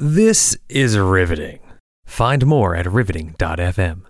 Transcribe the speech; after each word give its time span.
This 0.00 0.56
is 0.68 0.96
riveting. 0.96 1.58
Find 2.06 2.46
more 2.46 2.76
at 2.76 2.86
riveting.fm. 2.86 4.02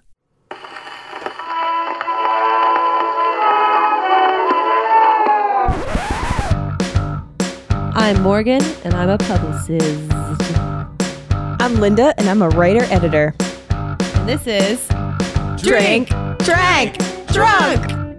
I'm 7.96 8.21
Morgan, 8.21 8.61
and 8.85 8.93
I'm 8.93 9.09
a 9.09 9.16
publicist. 9.16 10.12
I'm 11.32 11.77
Linda, 11.77 12.13
and 12.19 12.29
I'm 12.29 12.43
a 12.43 12.51
writer 12.51 12.85
editor. 12.93 13.35
And 13.71 14.29
this 14.29 14.47
is 14.47 14.87
Drink, 15.57 16.09
drank, 16.41 16.98
drunk. 17.29 18.11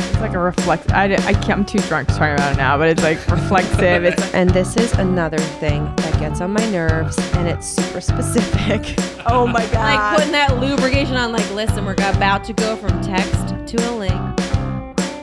It's 0.00 0.20
like 0.20 0.34
a 0.34 0.40
reflex. 0.40 0.88
I, 0.90 1.04
I 1.04 1.34
can't, 1.34 1.50
I'm 1.50 1.64
too 1.64 1.78
drunk 1.78 2.08
to 2.08 2.14
talk 2.14 2.34
about 2.34 2.54
it 2.54 2.56
now, 2.56 2.76
but 2.76 2.88
it's 2.88 3.04
like 3.04 3.24
reflexive. 3.28 4.02
It's 4.06 4.34
And 4.34 4.50
this 4.50 4.76
is 4.76 4.92
another 4.94 5.38
thing 5.38 5.84
that 5.98 6.05
gets 6.18 6.40
on 6.40 6.52
my 6.52 6.70
nerves, 6.70 7.16
and 7.34 7.48
it's 7.48 7.66
super 7.66 8.00
specific. 8.12 8.94
Oh 9.26 9.46
my 9.46 9.64
god. 9.66 9.74
like 9.74 10.16
putting 10.16 10.32
that 10.32 10.58
lubrication 10.58 11.16
on 11.16 11.32
like 11.32 11.48
listen 11.52 11.84
we're 11.84 11.94
about 11.94 12.44
to 12.44 12.52
go 12.52 12.76
from 12.76 13.00
text 13.02 13.48
to 13.66 13.90
a 13.90 13.92
link 13.96 14.40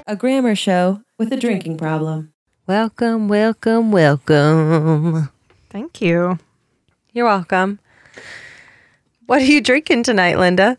A 0.08 0.16
grammar 0.16 0.55
show 0.55 1.02
with 1.18 1.32
a 1.32 1.38
drinking 1.38 1.77
problem. 1.77 2.34
Welcome, 2.68 3.27
welcome, 3.27 3.91
welcome. 3.91 5.30
thank 5.70 6.02
you. 6.02 6.38
You're 7.12 7.26
welcome. 7.26 7.80
What 9.26 9.41
are 9.41 9.46
you 9.46 9.62
drinking 9.62 10.04
tonight, 10.04 10.38
Linda? 10.38 10.77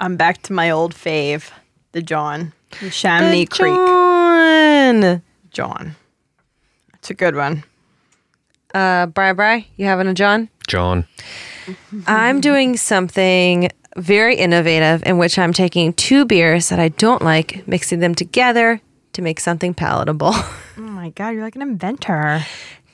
I'm 0.00 0.16
back 0.16 0.42
to 0.42 0.52
my 0.52 0.70
old 0.70 0.94
fave, 0.94 1.50
the 1.92 2.02
John, 2.02 2.52
the 2.80 2.90
Chamonix 2.90 3.44
The 3.44 3.56
Creek 3.56 3.74
John. 3.74 5.22
John. 5.50 5.96
It's 6.94 7.10
a 7.10 7.14
good 7.14 7.34
one. 7.36 7.62
Uh, 8.74 9.06
Bri 9.06 9.32
Bri, 9.32 9.68
you 9.76 9.86
having 9.86 10.06
a 10.06 10.14
John? 10.14 10.48
John. 10.68 11.06
I'm 12.06 12.40
doing 12.40 12.76
something 12.76 13.70
very 13.96 14.36
innovative 14.36 15.02
in 15.06 15.18
which 15.18 15.38
I'm 15.38 15.52
taking 15.52 15.92
two 15.94 16.24
beers 16.24 16.68
that 16.68 16.78
I 16.78 16.88
don't 16.88 17.22
like, 17.22 17.66
mixing 17.66 18.00
them 18.00 18.14
together 18.14 18.80
to 19.14 19.22
make 19.22 19.40
something 19.40 19.74
palatable. 19.74 20.34
Oh 20.78 20.82
my 20.82 21.08
god, 21.10 21.30
you're 21.30 21.42
like 21.42 21.56
an 21.56 21.62
inventor. 21.62 22.44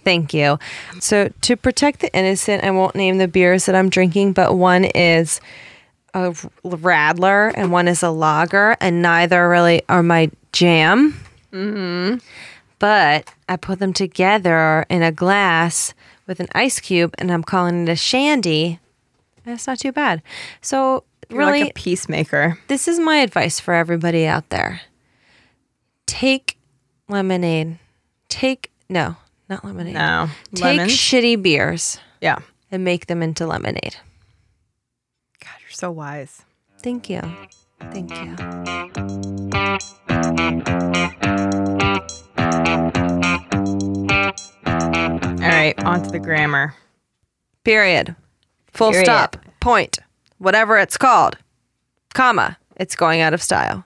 Thank 0.04 0.32
you. 0.34 0.58
So, 1.00 1.32
to 1.40 1.56
protect 1.56 1.98
the 2.00 2.14
innocent, 2.14 2.62
I 2.62 2.70
won't 2.70 2.94
name 2.94 3.18
the 3.18 3.26
beers 3.26 3.66
that 3.66 3.74
I'm 3.74 3.88
drinking, 3.88 4.34
but 4.34 4.54
one 4.54 4.84
is 4.84 5.40
a 6.14 6.30
Radler 6.64 7.52
and 7.56 7.72
one 7.72 7.88
is 7.88 8.02
a 8.02 8.10
lager, 8.10 8.76
and 8.80 9.02
neither 9.02 9.48
really 9.48 9.82
are 9.88 10.02
my 10.02 10.30
jam. 10.52 11.18
Mm-hmm. 11.52 12.18
But 12.82 13.32
I 13.48 13.54
put 13.54 13.78
them 13.78 13.92
together 13.92 14.84
in 14.90 15.04
a 15.04 15.12
glass 15.12 15.94
with 16.26 16.40
an 16.40 16.48
ice 16.52 16.80
cube, 16.80 17.14
and 17.16 17.30
I'm 17.30 17.44
calling 17.44 17.84
it 17.84 17.88
a 17.88 17.94
shandy. 17.94 18.80
That's 19.44 19.68
not 19.68 19.78
too 19.78 19.92
bad. 19.92 20.20
So, 20.62 21.04
You're 21.28 21.38
really, 21.38 21.60
like 21.60 21.70
a 21.70 21.74
peacemaker. 21.74 22.58
this 22.66 22.88
is 22.88 22.98
my 22.98 23.18
advice 23.18 23.60
for 23.60 23.72
everybody 23.72 24.26
out 24.26 24.48
there 24.48 24.80
take 26.12 26.58
lemonade. 27.08 27.78
Take, 28.28 28.72
no, 28.88 29.16
not 29.48 29.64
lemonade. 29.64 29.94
No. 29.94 30.28
Take 30.52 30.78
Lemons? 30.78 30.92
shitty 30.92 31.40
beers 31.40 31.98
yeah. 32.20 32.40
and 32.72 32.82
make 32.84 33.06
them 33.06 33.22
into 33.22 33.46
lemonade. 33.46 33.96
God, 35.40 35.54
you're 35.60 35.70
so 35.70 35.92
wise. 35.92 36.42
Thank 36.82 37.08
you. 37.08 37.22
Thank 37.92 38.10
you. 41.22 41.31
All 45.42 45.48
right, 45.48 45.78
on 45.84 46.02
to 46.02 46.10
the 46.10 46.18
grammar. 46.20 46.74
Period. 47.64 48.14
Full 48.72 48.90
Period. 48.90 49.06
stop. 49.06 49.36
Point. 49.60 49.98
Whatever 50.38 50.78
it's 50.78 50.96
called. 50.96 51.36
Comma. 52.14 52.58
It's 52.76 52.96
going 52.96 53.20
out 53.20 53.34
of 53.34 53.42
style. 53.42 53.84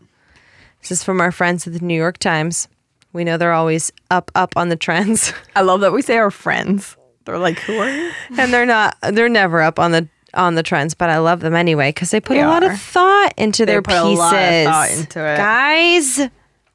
This 0.81 0.91
is 0.92 1.04
from 1.04 1.20
our 1.20 1.32
friends 1.32 1.66
at 1.66 1.72
the 1.72 1.81
New 1.81 1.97
York 1.97 2.19
Times. 2.19 2.69
We 3.12 3.25
know 3.25 3.36
they're 3.36 3.53
always 3.53 3.92
up, 4.10 4.31
up 4.34 4.56
on 4.56 4.69
the 4.69 4.76
trends. 4.76 5.32
I 5.56 5.62
love 5.62 5.81
that 5.81 5.92
we 5.92 6.03
say 6.03 6.16
our 6.19 6.31
friends. 6.31 6.97
They're 7.25 7.38
like, 7.38 7.58
who 7.60 7.76
are 7.78 7.91
you? 7.91 8.12
and 8.38 8.52
they're 8.54 8.66
not 8.66 8.97
they're 9.12 9.28
never 9.28 9.60
up 9.60 9.78
on 9.78 9.91
the 9.92 10.08
on 10.34 10.54
the 10.54 10.62
trends 10.62 10.92
but 10.94 11.08
i 11.08 11.16
love 11.19 11.41
them 11.41 11.54
anyway 11.54 11.88
because 11.88 12.10
they 12.10 12.20
put 12.20 12.34
They 12.34 12.42
a 12.42 12.47
lot 12.47 12.62
are. 12.62 12.72
of 12.72 12.78
thought 12.81 13.32
into 13.38 13.64
They 13.64 13.72
their 13.72 13.81
put 13.82 13.94
a 13.94 14.02
pieces 14.02 14.19
lot 14.19 14.34
of 14.34 14.64
thought 14.66 14.91
into 14.91 15.20
it. 15.26 15.36
guys 15.38 16.20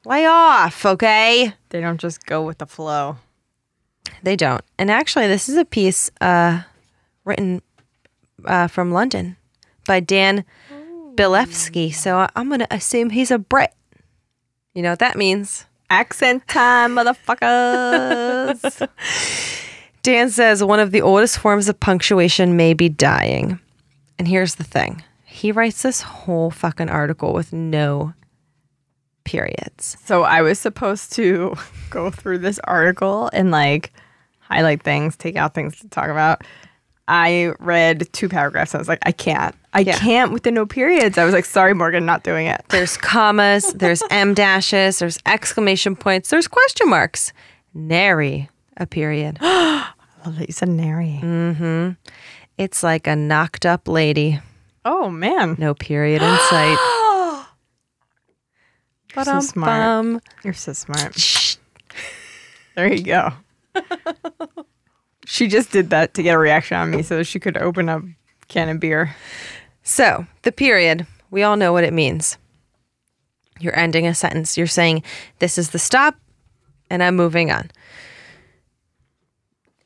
lay 0.04 0.26
off 0.26 0.84
okay 0.84 1.54
They 1.68 1.80
don't 1.80 2.00
just 2.00 2.26
go 2.26 2.42
with 2.42 2.58
the 2.58 2.66
flow. 2.66 3.18
They 4.22 4.36
don't 4.36 4.64
and 4.78 4.90
actually 4.90 5.26
this 5.26 5.48
is 5.48 5.56
a 5.56 5.64
piece 5.64 6.10
uh 6.20 6.62
written 7.24 7.60
uh 8.44 8.66
from 8.66 8.90
london 8.90 9.36
by 9.86 10.00
dan 10.00 10.44
bilefsky 11.14 11.92
so 11.92 12.26
i'm 12.36 12.48
gonna 12.48 12.66
assume 12.70 13.10
he's 13.10 13.30
a 13.30 13.38
brit 13.38 13.72
you 14.74 14.82
know 14.82 14.90
what 14.90 14.98
that 14.98 15.16
means 15.16 15.66
Accent 15.92 16.48
time, 16.48 16.94
motherfuckers. 16.94 18.88
Dan 20.02 20.30
says 20.30 20.64
one 20.64 20.80
of 20.80 20.90
the 20.90 21.02
oldest 21.02 21.38
forms 21.38 21.68
of 21.68 21.78
punctuation 21.80 22.56
may 22.56 22.72
be 22.72 22.88
dying. 22.88 23.60
And 24.18 24.26
here's 24.26 24.54
the 24.54 24.64
thing 24.64 25.04
he 25.26 25.52
writes 25.52 25.82
this 25.82 26.00
whole 26.00 26.50
fucking 26.50 26.88
article 26.88 27.34
with 27.34 27.52
no 27.52 28.14
periods. 29.24 29.98
So 30.02 30.22
I 30.22 30.40
was 30.40 30.58
supposed 30.58 31.12
to 31.12 31.56
go 31.90 32.10
through 32.10 32.38
this 32.38 32.58
article 32.64 33.28
and 33.34 33.50
like 33.50 33.92
highlight 34.52 34.82
things, 34.82 35.16
take 35.16 35.36
out 35.36 35.54
things 35.54 35.78
to 35.80 35.88
talk 35.88 36.08
about. 36.08 36.42
I 37.08 37.52
read 37.58 38.08
two 38.12 38.28
paragraphs. 38.28 38.74
I 38.74 38.78
was 38.78 38.88
like, 38.88 39.00
I 39.04 39.12
can't. 39.12 39.54
I 39.74 39.80
Yeah. 39.80 39.98
can't 39.98 40.32
with 40.32 40.42
the 40.44 40.50
no 40.50 40.66
periods. 40.66 41.18
I 41.18 41.24
was 41.24 41.32
like, 41.34 41.44
sorry, 41.44 41.74
Morgan, 41.74 42.04
not 42.06 42.22
doing 42.22 42.46
it. 42.46 42.62
There's 42.68 42.96
commas, 42.96 43.72
there's 43.72 44.02
em 44.10 44.34
dashes, 44.34 44.98
there's 44.98 45.18
exclamation 45.26 45.96
points, 45.96 46.30
there's 46.30 46.46
question 46.48 46.88
marks. 46.90 47.32
Nary 47.74 48.48
a 48.76 48.86
period. 48.86 49.38
I 49.40 49.88
love 50.24 50.38
that 50.38 50.48
you 50.48 50.52
said 50.52 50.68
nary. 50.68 51.18
Mm-hmm. 51.22 51.90
It's 52.58 52.82
like 52.82 53.06
a 53.06 53.16
knocked 53.16 53.64
up 53.66 53.88
lady. 53.88 54.40
Oh 54.84 55.08
man, 55.10 55.56
No 55.58 55.74
period 55.74 56.22
in 56.22 56.36
sight. 56.50 56.78
You're 59.16 59.24
so 59.24 59.40
smart. 59.40 60.22
You're 60.44 60.54
so 60.54 60.72
smart. 60.72 61.58
There 62.76 62.92
you 62.92 63.02
go. 63.02 63.32
She 65.24 65.48
just 65.48 65.70
did 65.70 65.90
that 65.90 66.14
to 66.14 66.22
get 66.22 66.34
a 66.34 66.38
reaction 66.38 66.76
on 66.76 66.90
me 66.90 67.02
so 67.02 67.22
she 67.22 67.40
could 67.40 67.56
open 67.56 67.88
a 67.88 68.02
can 68.48 68.68
of 68.68 68.80
beer. 68.80 69.14
So, 69.82 70.26
the 70.42 70.52
period, 70.52 71.06
we 71.30 71.42
all 71.42 71.56
know 71.56 71.72
what 71.72 71.84
it 71.84 71.92
means. 71.92 72.38
You're 73.58 73.78
ending 73.78 74.06
a 74.06 74.14
sentence. 74.14 74.56
You're 74.56 74.66
saying, 74.66 75.02
This 75.38 75.58
is 75.58 75.70
the 75.70 75.78
stop, 75.78 76.16
and 76.90 77.02
I'm 77.02 77.16
moving 77.16 77.50
on. 77.50 77.70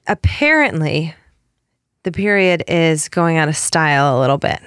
Apparently, 0.06 1.14
the 2.02 2.12
period 2.12 2.64
is 2.68 3.08
going 3.08 3.36
out 3.36 3.48
of 3.48 3.56
style 3.56 4.18
a 4.18 4.20
little 4.20 4.38
bit. 4.38 4.60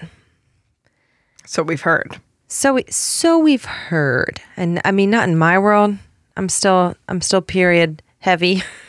So 1.46 1.64
we've 1.64 1.82
heard. 1.82 2.20
So 2.48 2.74
we, 2.74 2.84
so 2.90 3.40
we've 3.40 3.66
heard, 3.66 4.42
and 4.58 4.82
I 4.84 4.92
mean, 4.92 5.10
not 5.10 5.30
in 5.30 5.38
my 5.38 5.58
world. 5.58 5.98
I'm 6.36 6.50
still, 6.50 6.96
I'm 7.08 7.22
still 7.22 7.42
period 7.42 8.02
heavy 8.20 8.64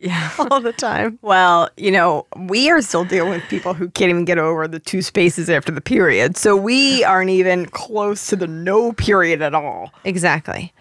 Yeah. 0.00 0.30
all 0.50 0.60
the 0.60 0.72
time. 0.72 1.18
Well, 1.22 1.70
you 1.76 1.90
know, 1.90 2.26
we 2.36 2.70
are 2.70 2.80
still 2.80 3.04
dealing 3.04 3.30
with 3.30 3.42
people 3.48 3.74
who 3.74 3.88
can't 3.90 4.10
even 4.10 4.24
get 4.24 4.38
over 4.38 4.68
the 4.68 4.78
two 4.78 5.02
spaces 5.02 5.50
after 5.50 5.72
the 5.72 5.80
period. 5.80 6.36
So 6.36 6.56
we 6.56 7.02
aren't 7.04 7.30
even 7.30 7.66
close 7.66 8.28
to 8.28 8.36
the 8.36 8.46
no 8.46 8.92
period 8.92 9.42
at 9.42 9.54
all. 9.54 9.92
Exactly. 10.04 10.72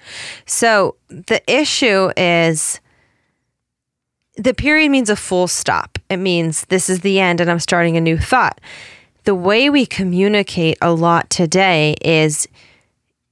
So 0.46 0.96
the 1.10 1.42
issue 1.52 2.12
is 2.16 2.80
the 4.36 4.54
period 4.54 4.92
means 4.92 5.10
a 5.10 5.16
full 5.16 5.48
stop. 5.48 5.98
It 6.10 6.18
means 6.18 6.66
this 6.66 6.90
is 6.90 7.02
the 7.02 7.20
end 7.20 7.42
and 7.42 7.50
I'm 7.50 7.60
starting 7.60 7.98
a 7.98 8.02
new 8.02 8.18
thought. 8.18 8.62
The 9.24 9.36
way 9.36 9.70
we 9.70 9.86
communicate 9.86 10.78
a 10.82 10.94
lot 10.94 11.30
today 11.30 11.96
is 12.02 12.48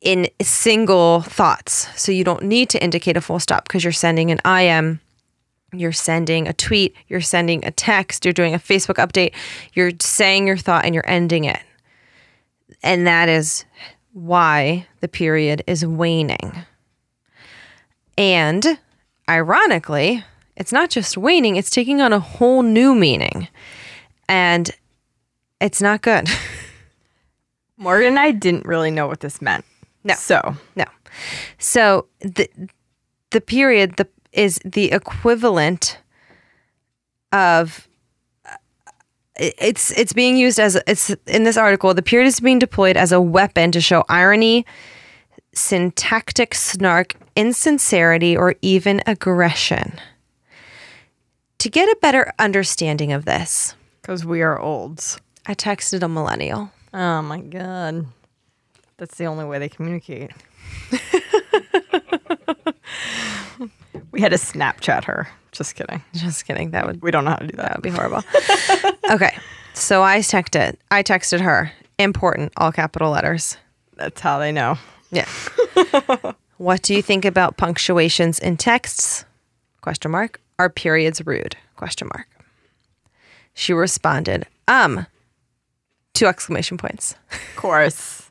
in 0.02 0.28
single 0.42 1.22
thoughts. 1.22 1.88
So 2.00 2.12
you 2.12 2.24
don't 2.24 2.44
need 2.44 2.70
to 2.70 2.84
indicate 2.84 3.18
a 3.18 3.22
full 3.22 3.40
stop 3.40 3.64
because 3.68 3.84
you're 3.84 3.94
sending 3.94 4.32
an 4.32 4.40
IM, 4.46 5.00
you're 5.80 5.92
sending 5.92 6.48
a 6.48 6.54
tweet, 6.54 6.96
you're 7.08 7.22
sending 7.22 7.64
a 7.66 7.72
text, 7.72 8.26
you're 8.26 8.34
doing 8.34 8.54
a 8.54 8.60
Facebook 8.60 8.96
update, 8.96 9.34
you're 9.74 9.92
saying 10.00 10.48
your 10.48 10.58
thought 10.58 10.86
and 10.86 10.94
you're 10.94 11.10
ending 11.10 11.46
it. 11.46 11.62
And 12.84 13.06
that 13.08 13.30
is 13.30 13.66
why 14.14 14.88
the 15.02 15.08
period 15.08 15.64
is 15.68 15.86
waning. 15.86 16.66
And 18.18 18.80
ironically, 19.30 20.24
it's 20.56 20.72
not 20.72 20.90
just 20.90 21.18
waning, 21.18 21.58
it's 21.58 21.70
taking 21.70 22.02
on 22.02 22.14
a 22.14 22.20
whole 22.20 22.62
new 22.62 22.96
meaning. 22.96 23.48
And 24.30 24.72
it's 25.60 25.82
not 25.82 26.02
good. 26.02 26.30
Morgan 27.78 28.10
and 28.10 28.20
I 28.20 28.32
didn't 28.32 28.66
really 28.66 28.92
know 28.92 29.08
what 29.08 29.20
this 29.20 29.42
meant. 29.42 29.66
No. 30.04 30.14
So 30.16 30.56
No. 30.76 30.86
So 31.58 32.08
the 32.20 32.50
the 33.32 33.42
period 33.42 33.98
the 33.98 34.08
is 34.36 34.60
the 34.66 34.92
equivalent 34.92 35.98
of 37.32 37.88
it's 39.38 39.92
it's 39.92 40.14
being 40.14 40.38
used 40.38 40.60
as 40.60 40.76
it's 40.88 41.10
in 41.28 41.44
this 41.44 41.58
article 41.58 41.94
the 41.94 42.02
period 42.02 42.28
is 42.28 42.40
being 42.40 42.60
deployed 42.60 42.96
as 42.96 43.12
a 43.12 43.20
weapon 43.20 43.72
to 43.72 43.82
show 43.82 44.04
irony 44.08 44.66
syntactic 45.54 46.54
snark 46.54 47.16
insincerity 47.36 48.38
or 48.38 48.56
even 48.62 49.02
aggression 49.08 50.00
to 51.58 51.70
get 51.70 51.90
a 51.90 51.98
better 52.02 52.32
understanding 52.40 53.12
of 53.12 53.26
this 53.26 53.76
Because 54.02 54.24
we 54.26 54.42
are 54.42 54.58
olds. 54.60 55.20
i 55.46 55.54
texted 55.54 56.02
a 56.04 56.08
millennial 56.08 56.72
Oh 56.98 57.22
my 57.22 57.42
god. 57.42 58.06
That's 58.96 59.18
the 59.18 59.26
only 59.26 59.44
way 59.44 59.60
they 59.60 59.68
communicate. 59.68 60.32
we 64.16 64.22
had 64.22 64.32
to 64.32 64.38
Snapchat 64.38 65.04
her. 65.04 65.28
Just 65.52 65.76
kidding. 65.76 66.02
just 66.14 66.46
kidding 66.46 66.72
that 66.72 66.86
would 66.88 67.02
We 67.02 67.12
don't 67.12 67.24
know 67.26 67.32
how 67.32 67.38
to 67.38 67.48
do 67.48 67.56
that 67.58 67.64
that. 67.68 67.76
would 67.78 67.84
be 67.84 67.90
horrible 67.90 68.24
okay 69.12 69.38
so 69.74 70.04
i 70.04 70.20
texted 70.20 70.70
it. 70.70 70.80
i 70.92 71.02
texted 71.02 71.40
her 71.42 71.72
important 71.98 72.52
all 72.58 72.72
capital 72.74 73.12
letters 73.12 73.56
That's 73.96 74.20
how 74.20 74.40
they 74.40 74.52
know. 74.52 74.78
Yeah. 75.12 75.28
what 76.58 76.82
do 76.82 76.94
you 76.94 77.02
think 77.02 77.24
about 77.24 77.56
punctuations 77.56 78.38
in 78.40 78.58
texts? 78.58 79.24
Question 79.80 80.12
mark. 80.12 80.42
Are 80.60 80.70
periods 80.70 81.22
rude? 81.26 81.56
Question 81.78 82.10
mark. 82.14 82.28
She 83.54 83.72
responded, 83.72 84.46
um, 84.68 85.06
two 86.14 86.26
exclamation 86.26 86.78
points. 86.78 87.16
Of 87.32 87.56
course. 87.56 88.30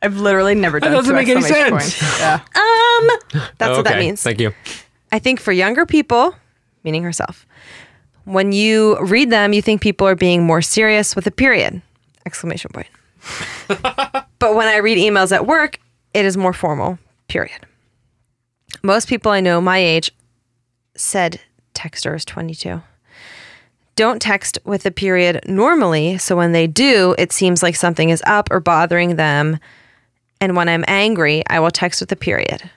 I've 0.00 0.16
literally 0.16 0.54
never 0.54 0.80
done 0.80 0.92
that 0.92 0.96
doesn't 0.98 1.10
two 1.10 1.16
make 1.16 1.28
any 1.28 1.42
sense. 1.42 1.70
points. 1.70 2.20
Yeah. 2.20 2.40
Um, 2.54 3.08
that's 3.58 3.76
what 3.76 3.84
that 3.84 3.98
means. 3.98 4.22
Thank 4.22 4.40
you. 4.40 4.54
I 5.10 5.18
think 5.18 5.40
for 5.40 5.52
younger 5.52 5.86
people, 5.86 6.34
meaning 6.84 7.02
herself, 7.02 7.46
when 8.24 8.52
you 8.52 8.98
read 9.00 9.30
them, 9.30 9.52
you 9.52 9.62
think 9.62 9.80
people 9.80 10.06
are 10.06 10.14
being 10.14 10.44
more 10.44 10.60
serious 10.60 11.16
with 11.16 11.26
a 11.26 11.30
period. 11.30 11.80
Exclamation 12.26 12.70
point. 12.72 12.88
but 14.38 14.54
when 14.54 14.68
I 14.68 14.76
read 14.76 14.98
emails 14.98 15.32
at 15.32 15.46
work, 15.46 15.78
it 16.12 16.24
is 16.24 16.36
more 16.36 16.52
formal. 16.52 16.98
Period. 17.28 17.60
Most 18.82 19.08
people 19.08 19.32
I 19.32 19.40
know 19.40 19.60
my 19.60 19.78
age 19.78 20.10
said 20.94 21.40
texter 21.74 22.14
is 22.14 22.24
22. 22.24 22.82
Don't 23.96 24.22
text 24.22 24.58
with 24.64 24.86
a 24.86 24.90
period 24.90 25.40
normally, 25.46 26.18
so 26.18 26.36
when 26.36 26.52
they 26.52 26.66
do, 26.66 27.14
it 27.18 27.32
seems 27.32 27.62
like 27.62 27.74
something 27.74 28.10
is 28.10 28.22
up 28.26 28.48
or 28.50 28.60
bothering 28.60 29.16
them. 29.16 29.58
And 30.40 30.54
when 30.54 30.68
I'm 30.68 30.84
angry, 30.86 31.42
I 31.48 31.58
will 31.58 31.70
text 31.70 32.00
with 32.00 32.12
a 32.12 32.16
period. 32.16 32.70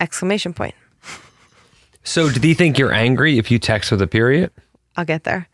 Exclamation 0.00 0.52
point. 0.52 0.74
So, 2.04 2.30
do 2.30 2.46
you 2.46 2.54
think 2.54 2.78
you're 2.78 2.92
angry 2.92 3.38
if 3.38 3.50
you 3.50 3.58
text 3.58 3.90
with 3.90 4.02
a 4.02 4.06
period? 4.06 4.50
I'll 4.96 5.04
get 5.04 5.24
there. 5.24 5.48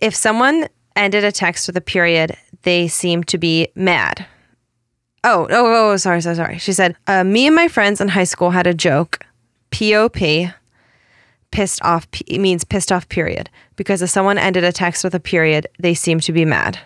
If 0.00 0.14
someone 0.14 0.68
ended 0.96 1.24
a 1.24 1.32
text 1.32 1.66
with 1.66 1.76
a 1.76 1.80
period, 1.80 2.36
they 2.62 2.88
seem 2.88 3.24
to 3.24 3.38
be 3.38 3.68
mad. 3.74 4.26
Oh, 5.24 5.46
oh, 5.50 5.90
oh, 5.92 5.96
sorry, 5.96 6.20
sorry, 6.20 6.36
sorry. 6.36 6.58
She 6.58 6.72
said, 6.72 6.96
uh, 7.06 7.24
Me 7.24 7.46
and 7.46 7.56
my 7.56 7.68
friends 7.68 8.00
in 8.00 8.08
high 8.08 8.24
school 8.24 8.50
had 8.50 8.66
a 8.66 8.74
joke, 8.74 9.20
POP, 9.70 10.52
pissed 11.50 11.82
off, 11.82 12.10
p- 12.10 12.38
means 12.38 12.62
pissed 12.64 12.92
off, 12.92 13.08
period. 13.08 13.50
Because 13.76 14.02
if 14.02 14.10
someone 14.10 14.38
ended 14.38 14.64
a 14.64 14.72
text 14.72 15.02
with 15.02 15.14
a 15.14 15.20
period, 15.20 15.66
they 15.78 15.94
seem 15.94 16.20
to 16.20 16.32
be 16.32 16.44
mad. 16.44 16.78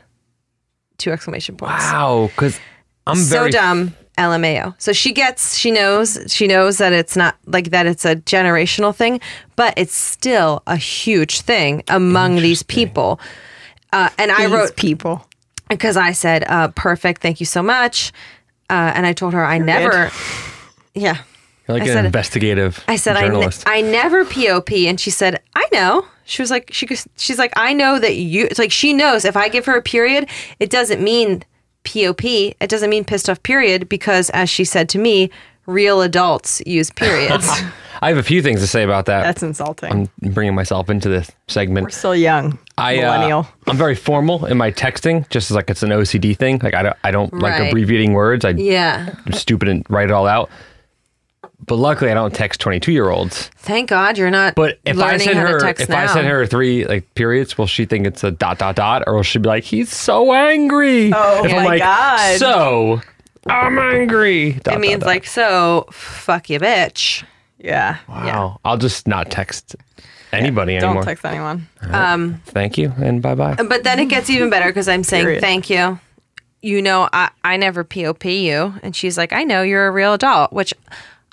Two 0.99 1.11
exclamation 1.11 1.56
points. 1.56 1.85
Wow, 1.85 2.31
because 2.35 2.58
I'm 3.06 3.17
so 3.17 3.38
very 3.40 3.50
dumb. 3.50 3.94
LMAO. 4.18 4.74
So 4.78 4.92
she 4.92 5.12
gets, 5.12 5.56
she 5.56 5.70
knows, 5.70 6.18
she 6.28 6.46
knows 6.46 6.76
that 6.78 6.92
it's 6.92 7.16
not 7.16 7.36
like 7.46 7.70
that 7.70 7.86
it's 7.86 8.04
a 8.04 8.16
generational 8.16 8.94
thing, 8.94 9.20
but 9.56 9.72
it's 9.76 9.94
still 9.94 10.62
a 10.66 10.76
huge 10.76 11.40
thing 11.40 11.82
among 11.88 12.36
these 12.36 12.62
people. 12.62 13.20
Uh, 13.92 14.10
and 14.18 14.30
I 14.30 14.42
These 14.46 14.50
wrote 14.50 14.76
people. 14.76 15.26
because 15.70 15.96
I 15.96 16.12
said, 16.12 16.44
uh, 16.48 16.68
perfect, 16.74 17.22
thank 17.22 17.40
you 17.40 17.46
so 17.46 17.62
much. 17.62 18.12
Uh, 18.68 18.92
and 18.94 19.06
I 19.06 19.12
told 19.14 19.32
her 19.32 19.44
I 19.44 19.56
never, 19.58 20.10
yeah. 20.94 21.18
You're 21.66 21.78
like 21.78 21.82
I 21.84 21.86
an 21.86 21.92
said- 21.92 22.04
investigative 22.06 22.84
I 22.88 22.96
said, 22.96 23.16
I, 23.16 23.28
ne- 23.28 23.48
I 23.66 23.80
never 23.82 24.24
POP. 24.24 24.72
And 24.72 24.98
she 25.00 25.10
said, 25.10 25.40
I 25.54 25.66
know. 25.72 26.04
She 26.24 26.42
was 26.42 26.50
like, 26.50 26.70
she 26.72 26.86
she's 27.16 27.38
like, 27.38 27.52
I 27.56 27.72
know 27.72 27.98
that 27.98 28.16
you, 28.16 28.44
it's 28.44 28.58
like, 28.58 28.72
she 28.72 28.92
knows 28.92 29.24
if 29.24 29.36
I 29.36 29.48
give 29.48 29.64
her 29.66 29.76
a 29.76 29.82
period, 29.82 30.28
it 30.60 30.68
doesn't 30.70 31.00
mean 31.02 31.42
POP. 31.88 32.25
It 32.25 32.69
doesn't 32.69 32.90
mean 32.90 33.05
pissed 33.05 33.31
off 33.31 33.43
period 33.43 33.88
because 33.88 34.31
as 34.31 34.50
she 34.50 34.64
said 34.64 34.88
to 34.90 34.99
me, 34.99 35.31
real 35.67 36.02
adults 36.02 36.62
use 36.67 36.90
periods. 36.90 37.49
I 38.00 38.08
have 38.08 38.19
a 38.19 38.23
few 38.23 38.43
things 38.43 38.61
to 38.61 38.67
say 38.67 38.85
about 38.85 39.06
that. 39.06 39.25
That's 39.25 39.43
insulting. 39.43 40.08
I'm 40.23 40.32
bringing 40.32 40.55
myself 40.55 40.88
into 40.88 41.08
this 41.08 41.31
segment. 41.49 41.85
We're 41.85 41.90
still 41.90 42.14
young. 42.14 42.58
I, 42.76 42.99
uh, 42.99 43.12
Millennial. 43.12 43.49
I'm 43.67 43.76
very 43.76 43.96
formal 43.96 44.46
in 44.46 44.56
my 44.56 44.70
texting, 44.70 45.29
just 45.31 45.50
as 45.50 45.56
like 45.56 45.69
it's 45.69 45.82
an 45.82 45.90
OCD 45.90 46.37
thing. 46.37 46.61
Like 46.62 46.75
I 46.75 46.82
don't, 46.82 46.96
I 47.02 47.11
don't 47.11 47.32
like 47.40 47.61
abbreviating 47.61 48.12
words. 48.12 48.44
I, 48.44 48.50
yeah. 48.50 49.14
I'm 49.26 49.32
stupid 49.32 49.69
and 49.69 49.85
write 49.88 50.11
it 50.11 50.12
all 50.12 50.29
out. 50.29 50.49
But 51.66 51.76
luckily, 51.76 52.10
I 52.10 52.14
don't 52.14 52.34
text 52.34 52.60
22 52.60 52.93
year 52.93 53.10
olds. 53.10 53.50
Thank 53.56 53.90
God 53.90 54.16
you're 54.16 54.31
not 54.31 54.55
But 54.55 54.78
if 54.84 54.99
I 54.99 55.16
send 55.19 55.38
her, 55.38 55.58
if 55.69 55.88
now. 55.88 56.05
I 56.05 56.06
send 56.06 56.26
her 56.26 56.46
three 56.46 56.84
like 56.87 57.14
periods, 57.14 57.58
will 57.58 57.66
she 57.66 57.84
think 57.84 58.06
it's 58.06 58.25
a 58.25 58.31
dot 58.31 58.58
dot 58.58 58.76
dot, 58.76 59.05
or 59.06 59.14
will 59.14 59.22
she 59.22 59.38
be 59.38 59.49
like, 59.49 59.64
"He's 59.64 59.93
so 59.93 60.32
angry"? 60.32 61.12
Oh 61.12 61.44
if 61.44 61.52
I'm 61.52 61.56
my 61.56 61.64
like, 61.64 61.81
God. 61.81 62.38
So 62.38 63.00
I'm 63.46 63.78
angry. 63.78 64.52
Dot, 64.52 64.75
it 64.75 64.81
means 64.81 65.00
dot. 65.00 65.06
like, 65.06 65.26
so 65.26 65.87
fuck 65.90 66.49
you, 66.49 66.58
bitch. 66.60 67.25
Yeah. 67.58 67.99
wow. 68.08 68.61
I'll 68.64 68.78
just 68.78 69.08
not 69.08 69.31
text 69.31 69.75
anybody 70.32 70.76
anymore. 70.76 70.81
Don't 70.81 70.90
anymore. 70.90 71.02
text 71.04 71.25
anyone. 71.25 71.69
Um, 71.82 72.40
Thank 72.46 72.78
you 72.78 72.93
and 72.99 73.20
bye 73.20 73.34
bye. 73.34 73.54
But 73.56 73.82
then 73.84 73.99
it 73.99 74.06
gets 74.06 74.31
even 74.31 74.49
better 74.49 74.69
because 74.69 74.88
I'm 74.88 75.02
saying 75.02 75.25
Period. 75.25 75.40
thank 75.40 75.69
you. 75.69 75.99
You 76.62 76.82
know, 76.82 77.08
I, 77.12 77.31
I 77.44 77.56
never 77.56 77.84
POP 77.84 78.25
you. 78.25 78.75
And 78.82 78.94
she's 78.94 79.16
like, 79.16 79.32
I 79.32 79.44
know 79.44 79.62
you're 79.62 79.87
a 79.87 79.90
real 79.93 80.14
adult, 80.14 80.52
which 80.52 80.75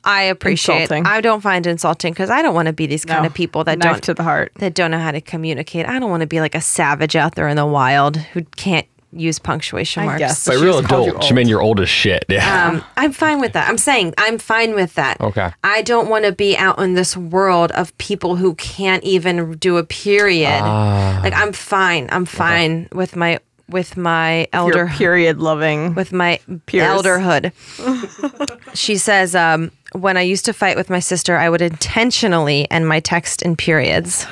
I 0.05 0.23
appreciate. 0.23 0.81
Insulting. 0.83 1.05
I 1.05 1.19
don't 1.21 1.41
find 1.41 1.65
insulting 1.67 2.13
because 2.13 2.29
I 2.29 2.41
don't 2.41 2.53
want 2.55 2.67
to 2.67 2.73
be 2.73 2.85
these 2.87 3.05
kind 3.05 3.23
No. 3.23 3.27
of 3.27 3.33
people 3.33 3.63
that 3.65 3.79
Knife 3.79 3.91
don't 3.93 4.03
to 4.03 4.13
the 4.13 4.23
heart. 4.23 4.51
that 4.59 4.73
don't 4.73 4.91
know 4.91 4.99
how 4.99 5.11
to 5.11 5.21
communicate. 5.21 5.87
I 5.87 5.99
don't 5.99 6.09
want 6.09 6.21
to 6.21 6.27
be 6.27 6.39
like 6.41 6.55
a 6.55 6.61
savage 6.61 7.15
out 7.15 7.35
there 7.35 7.47
in 7.47 7.55
the 7.57 7.65
wild 7.65 8.17
who 8.17 8.43
can't 8.55 8.85
use 9.17 9.39
punctuation 9.39 10.03
I 10.03 10.05
marks. 10.07 10.19
guess. 10.19 10.45
By 10.45 10.55
She 10.57 10.61
real 10.63 10.73
just 10.81 10.89
called 10.89 11.05
you 11.05 11.11
adult, 11.11 11.23
she 11.23 11.27
old. 11.29 11.35
meant 11.35 11.47
you're 11.47 11.61
old 11.61 11.79
as 11.79 11.87
shit. 11.87 12.25
Yeah. 12.27 12.67
Um, 12.67 12.83
I'm 12.97 13.13
fine 13.13 13.39
with 13.39 13.53
that. 13.53 13.69
I'm 13.69 13.77
saying 13.77 14.13
I'm 14.17 14.37
fine 14.37 14.75
with 14.75 14.93
that. 14.95 15.21
Okay. 15.21 15.51
I 15.63 15.83
don't 15.83 16.09
want 16.09 16.25
to 16.25 16.33
be 16.33 16.57
out 16.57 16.79
in 16.79 16.95
this 16.95 17.15
world 17.15 17.71
of 17.71 17.97
people 17.97 18.35
who 18.35 18.55
can't 18.55 19.01
even 19.05 19.53
do 19.53 19.77
a 19.77 19.85
period. 19.85 20.59
Ah. 20.61 21.21
like 21.23 21.33
I'm 21.33 21.53
fine. 21.53 22.09
I'm 22.11 22.25
fine 22.25 22.89
with 22.91 23.15
my 23.15 23.39
with 23.69 23.97
my 23.97 24.47
elder 24.53 24.87
period 24.87 25.39
loving. 25.39 25.95
with 25.95 26.11
my 26.13 26.39
Peers. 26.65 26.87
elderhood. 26.87 27.51
she 28.75 28.97
says, 28.97 29.33
um, 29.35 29.71
when 29.93 30.17
I 30.17 30.21
used 30.21 30.45
to 30.45 30.53
fight 30.53 30.75
with 30.77 30.89
my 30.89 30.99
sister, 30.99 31.37
I 31.37 31.49
would 31.49 31.61
intentionally 31.61 32.69
end 32.69 32.87
my 32.87 32.99
text 32.99 33.41
in 33.41 33.55
periods, 33.55 34.25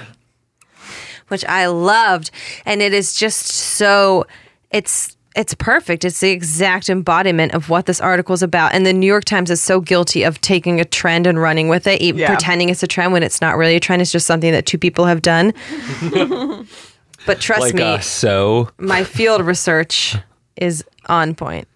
which 1.29 1.43
I 1.45 1.65
loved, 1.67 2.29
and 2.65 2.81
it 2.81 2.93
is 2.93 3.13
just 3.15 3.47
so 3.47 4.25
it's. 4.71 5.15
It's 5.35 5.55
perfect. 5.55 6.05
It's 6.05 6.19
the 6.19 6.29
exact 6.29 6.91
embodiment 6.91 7.55
of 7.55 7.67
what 7.67 7.87
this 7.87 7.99
article 7.99 8.33
is 8.35 8.43
about. 8.43 8.75
And 8.75 8.85
the 8.85 8.93
New 8.93 9.07
York 9.07 9.25
Times 9.25 9.49
is 9.49 9.59
so 9.63 9.81
guilty 9.81 10.21
of 10.21 10.39
taking 10.41 10.79
a 10.79 10.85
trend 10.85 11.25
and 11.25 11.41
running 11.41 11.69
with 11.69 11.87
it, 11.87 11.99
even 12.01 12.19
Yeah. 12.19 12.27
pretending 12.27 12.69
it's 12.69 12.83
a 12.83 12.87
trend 12.87 13.13
when 13.13 13.23
it's 13.23 13.41
not 13.41 13.57
really 13.57 13.75
a 13.75 13.79
trend. 13.79 14.03
It's 14.03 14.11
just 14.11 14.27
something 14.27 14.51
that 14.51 14.67
two 14.67 14.77
people 14.77 15.05
have 15.05 15.23
done. 15.23 15.51
but 17.25 17.39
trust 17.39 17.61
like 17.61 17.73
me, 17.75 17.83
uh, 17.83 17.99
so. 17.99 18.69
my 18.77 19.03
field 19.03 19.41
research 19.41 20.15
is 20.55 20.83
on 21.07 21.35
point. 21.35 21.67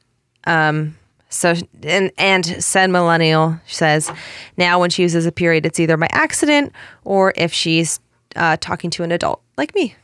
Um, 0.45 0.97
so 1.29 1.55
and 1.83 2.11
and 2.17 2.45
said 2.63 2.89
millennial 2.89 3.59
says 3.67 4.09
now 4.55 4.79
when 4.79 4.89
she 4.89 5.01
uses 5.01 5.25
a 5.25 5.31
period, 5.31 5.65
it's 5.65 5.79
either 5.79 5.97
by 5.97 6.07
accident 6.11 6.71
or 7.03 7.33
if 7.35 7.51
she's 7.53 7.99
uh, 8.35 8.55
talking 8.61 8.89
to 8.91 9.03
an 9.03 9.11
adult 9.11 9.41
like 9.57 9.75
me. 9.75 9.95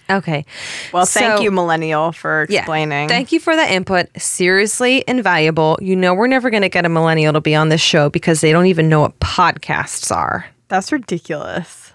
okay. 0.10 0.46
well, 0.94 1.06
thank 1.06 1.38
so- 1.38 1.44
you, 1.44 1.52
millennial, 1.52 2.12
for 2.14 2.46
Yeah. 2.50 2.60
explaining. 2.60 3.10
Thank 3.10 3.32
you 3.32 3.40
for 3.40 3.56
that 3.56 3.72
input. 3.72 4.08
Seriously 4.22 5.04
invaluable. 5.08 5.78
You 5.82 5.96
know 5.96 6.14
we're 6.14 6.28
never 6.28 6.50
going 6.50 6.64
to 6.64 6.70
get 6.70 6.86
a 6.86 6.90
millennial 6.90 7.34
to 7.34 7.42
be 7.42 7.56
on 7.56 7.70
this 7.70 7.82
show 7.82 8.10
because 8.10 8.40
they 8.42 8.52
don't 8.54 8.68
even 8.68 8.88
know 8.88 9.02
what 9.02 9.20
podcasts 9.20 10.16
are. 10.16 10.46
That's 10.70 10.92
ridiculous. 10.92 11.92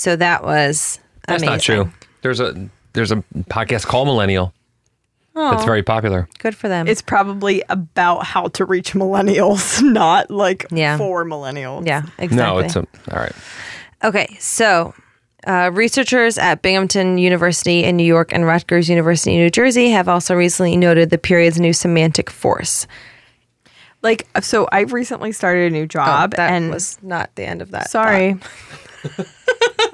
So 0.00 0.16
that 0.16 0.42
was 0.44 0.98
That's 1.28 1.42
amazing. 1.42 1.76
not 1.76 1.84
true. 1.84 1.92
There's 2.22 2.40
a 2.40 2.68
there's 2.94 3.12
a 3.12 3.16
podcast 3.50 3.84
called 3.86 4.08
Millennial. 4.08 4.54
That's 5.34 5.64
very 5.64 5.82
popular. 5.82 6.28
Good 6.38 6.54
for 6.56 6.68
them. 6.68 6.86
It's 6.86 7.00
probably 7.02 7.62
about 7.70 8.24
how 8.26 8.48
to 8.48 8.64
reach 8.64 8.92
millennials, 8.94 9.80
not 9.92 10.30
like 10.30 10.66
Yeah. 10.70 10.98
for 10.98 11.24
millennials. 11.24 11.86
yeah, 11.86 12.02
exactly. 12.18 12.36
No, 12.36 12.58
it's 12.58 12.76
a 12.76 12.80
all 13.10 13.18
right. 13.20 13.32
Okay, 14.04 14.36
so 14.38 14.92
uh, 15.46 15.70
researchers 15.72 16.36
at 16.38 16.60
Binghamton 16.62 17.16
University 17.18 17.84
in 17.84 17.96
New 17.96 18.04
York 18.04 18.32
and 18.32 18.44
Rutgers 18.46 18.88
University 18.90 19.34
in 19.34 19.40
New 19.40 19.50
Jersey 19.50 19.90
have 19.90 20.08
also 20.08 20.34
recently 20.34 20.76
noted 20.76 21.10
the 21.10 21.18
period's 21.18 21.58
new 21.60 21.72
semantic 21.72 22.28
force. 22.30 22.86
Like, 24.02 24.26
so 24.42 24.66
I've 24.72 24.92
recently 24.94 25.32
started 25.32 25.70
a 25.72 25.74
new 25.74 25.82
Oh, 25.84 25.86
job, 25.86 26.34
that 26.36 26.52
and 26.52 26.70
was 26.70 26.98
not 27.02 27.34
the 27.36 27.44
end 27.44 27.60
of 27.62 27.70
that. 27.72 27.90
sorry. 27.90 28.36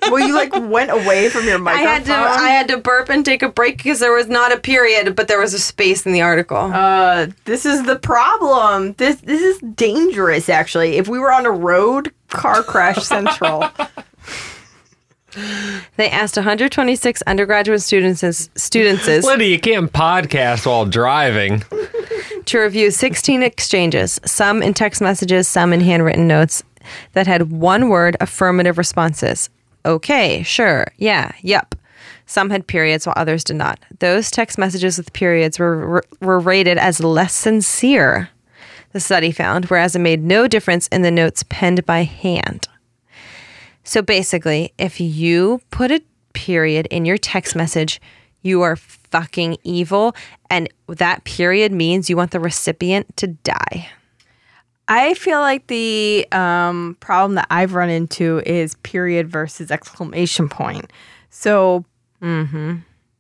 well, 0.03 0.21
you 0.21 0.35
like 0.35 0.53
went 0.55 0.91
away 0.91 1.29
from 1.29 1.45
your 1.45 1.57
I 1.57 1.59
microphone. 1.59 1.87
had 1.89 2.05
to 2.07 2.13
I 2.15 2.49
had 2.49 2.69
to 2.69 2.79
burp 2.79 3.09
and 3.09 3.25
take 3.25 3.43
a 3.43 3.49
break 3.49 3.79
because 3.79 4.01
there 4.01 4.13
was 4.13 4.29
not 4.29 4.53
a 4.53 4.59
period, 4.59 5.15
but 5.17 5.29
there 5.29 5.41
was 5.41 5.55
a 5.55 5.59
space 5.59 6.07
in 6.07 6.13
the 6.13 6.23
article. 6.23 6.57
Uh, 6.57 7.29
this 7.45 7.67
is 7.67 7.85
the 7.85 7.97
problem. 7.97 8.93
This 8.95 9.17
this 9.17 9.43
is 9.43 9.59
dangerous. 9.75 10.49
Actually, 10.49 10.97
if 10.97 11.09
we 11.09 11.19
were 11.19 11.33
on 11.33 11.47
a 11.47 11.51
road, 11.51 12.13
car 12.29 12.63
crash 12.63 13.03
central. 13.05 13.65
They 15.97 16.09
asked 16.09 16.37
126 16.37 17.21
undergraduate 17.27 17.83
students 17.83 18.49
students 18.57 19.07
Linda, 19.27 19.45
you 19.45 19.59
can't 19.61 19.93
podcast 19.93 20.67
while 20.67 20.87
driving. 20.87 21.63
to 22.47 22.59
review 22.59 22.91
16 22.91 23.43
exchanges, 23.43 24.19
some 24.25 24.63
in 24.63 24.73
text 24.73 25.03
messages, 25.03 25.47
some 25.47 25.75
in 25.75 25.81
handwritten 25.81 26.27
notes 26.27 26.63
that 27.12 27.26
had 27.26 27.50
one 27.50 27.88
word 27.88 28.16
affirmative 28.21 28.78
responses. 28.78 29.50
Okay, 29.85 30.43
sure, 30.43 30.87
yeah, 30.97 31.33
yep. 31.43 31.75
Some 32.26 32.50
had 32.50 32.66
periods 32.66 33.07
while 33.07 33.14
others 33.16 33.45
did 33.45 33.57
not. 33.57 33.78
Those 34.00 34.31
text 34.31 34.59
messages 34.59 34.99
with 34.99 35.12
periods 35.12 35.59
were, 35.59 36.02
were 36.21 36.40
rated 36.40 36.76
as 36.76 37.00
less 37.00 37.33
sincere, 37.33 38.31
the 38.93 39.00
study 39.00 39.31
found, 39.31 39.66
whereas 39.66 39.95
it 39.95 40.00
made 40.00 40.23
no 40.23 40.49
difference 40.49 40.88
in 40.88 41.02
the 41.02 41.11
notes 41.11 41.45
penned 41.49 41.87
by 41.87 42.02
hand. 42.02 42.69
So 43.85 44.02
basically, 44.02 44.73
if 44.78 45.00
you 45.00 45.61
put 45.71 45.93
a 45.93 46.02
period 46.33 46.87
in 46.90 47.05
your 47.05 47.16
text 47.16 47.55
message, 47.55 48.00
you 48.43 48.62
are 48.62 48.76
fucking 48.76 49.57
evil. 49.62 50.14
And 50.50 50.69
that 50.88 51.25
period 51.25 51.73
means 51.73 52.11
you 52.11 52.16
want 52.16 52.33
the 52.33 52.40
recipient 52.40 53.16
to 53.16 53.28
die. 53.28 53.88
I 54.88 55.14
feel 55.14 55.40
like 55.40 55.66
the 55.66 56.26
um, 56.33 56.97
problem 57.00 57.35
that 57.35 57.49
I've 57.50 57.75
run 57.75 57.90
into 57.90 58.40
is 58.47 58.75
period 58.76 59.28
versus 59.28 59.71
exclamation 59.71 60.49
point. 60.49 60.93
So, 61.31 61.85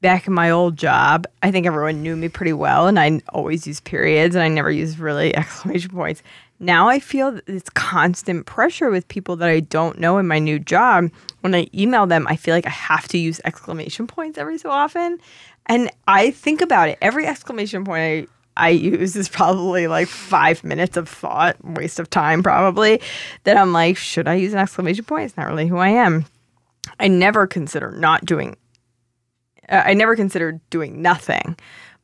back 0.00 0.26
in 0.26 0.32
my 0.32 0.50
old 0.50 0.76
job, 0.76 1.26
I 1.42 1.50
think 1.50 1.66
everyone 1.66 2.02
knew 2.02 2.16
me 2.16 2.28
pretty 2.28 2.52
well, 2.52 2.86
and 2.86 2.98
I 2.98 3.20
always 3.30 3.66
use 3.66 3.80
periods, 3.80 4.36
and 4.36 4.44
I 4.44 4.48
never 4.48 4.70
use 4.70 4.98
really 4.98 5.34
exclamation 5.36 5.90
points. 5.90 6.22
Now 6.58 6.88
I 6.88 7.00
feel 7.00 7.32
that 7.32 7.48
it's 7.48 7.68
constant 7.70 8.46
pressure 8.46 8.88
with 8.88 9.06
people 9.08 9.36
that 9.36 9.48
I 9.48 9.60
don't 9.60 9.98
know 9.98 10.18
in 10.18 10.26
my 10.26 10.38
new 10.38 10.58
job. 10.58 11.10
When 11.40 11.54
I 11.54 11.68
email 11.74 12.06
them, 12.06 12.26
I 12.28 12.36
feel 12.36 12.54
like 12.54 12.66
I 12.66 12.70
have 12.70 13.08
to 13.08 13.18
use 13.18 13.40
exclamation 13.44 14.06
points 14.06 14.38
every 14.38 14.56
so 14.56 14.70
often. 14.70 15.18
And 15.66 15.90
I 16.06 16.30
think 16.30 16.62
about 16.62 16.88
it. 16.88 16.98
Every 17.02 17.26
exclamation 17.26 17.84
point 17.84 18.00
I 18.00 18.32
I 18.56 18.70
use 18.70 19.16
is 19.16 19.28
probably 19.28 19.86
like 19.86 20.08
five 20.08 20.64
minutes 20.64 20.96
of 20.96 21.08
thought, 21.08 21.56
waste 21.64 22.00
of 22.00 22.08
time, 22.10 22.42
probably. 22.42 23.00
That 23.44 23.56
I'm 23.56 23.72
like, 23.72 23.96
should 23.96 24.26
I 24.28 24.34
use 24.34 24.52
an 24.52 24.58
exclamation 24.58 25.04
point? 25.04 25.26
It's 25.26 25.36
not 25.36 25.46
really 25.46 25.66
who 25.66 25.76
I 25.76 25.88
am. 25.88 26.24
I 26.98 27.08
never 27.08 27.46
consider 27.46 27.90
not 27.90 28.24
doing. 28.24 28.56
uh, 29.68 29.82
I 29.84 29.94
never 29.94 30.16
consider 30.16 30.60
doing 30.70 31.02
nothing, 31.02 31.56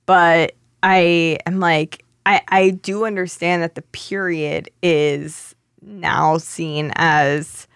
but 0.07 0.55
I 0.83 1.39
am 1.47 1.61
like, 1.61 2.05
I 2.27 2.43
I 2.49 2.71
do 2.71 3.05
understand 3.07 3.63
that 3.63 3.75
the 3.75 3.83
period 3.83 4.69
is 4.83 5.55
now 5.81 6.39
seen 6.39 6.93
as 6.97 7.67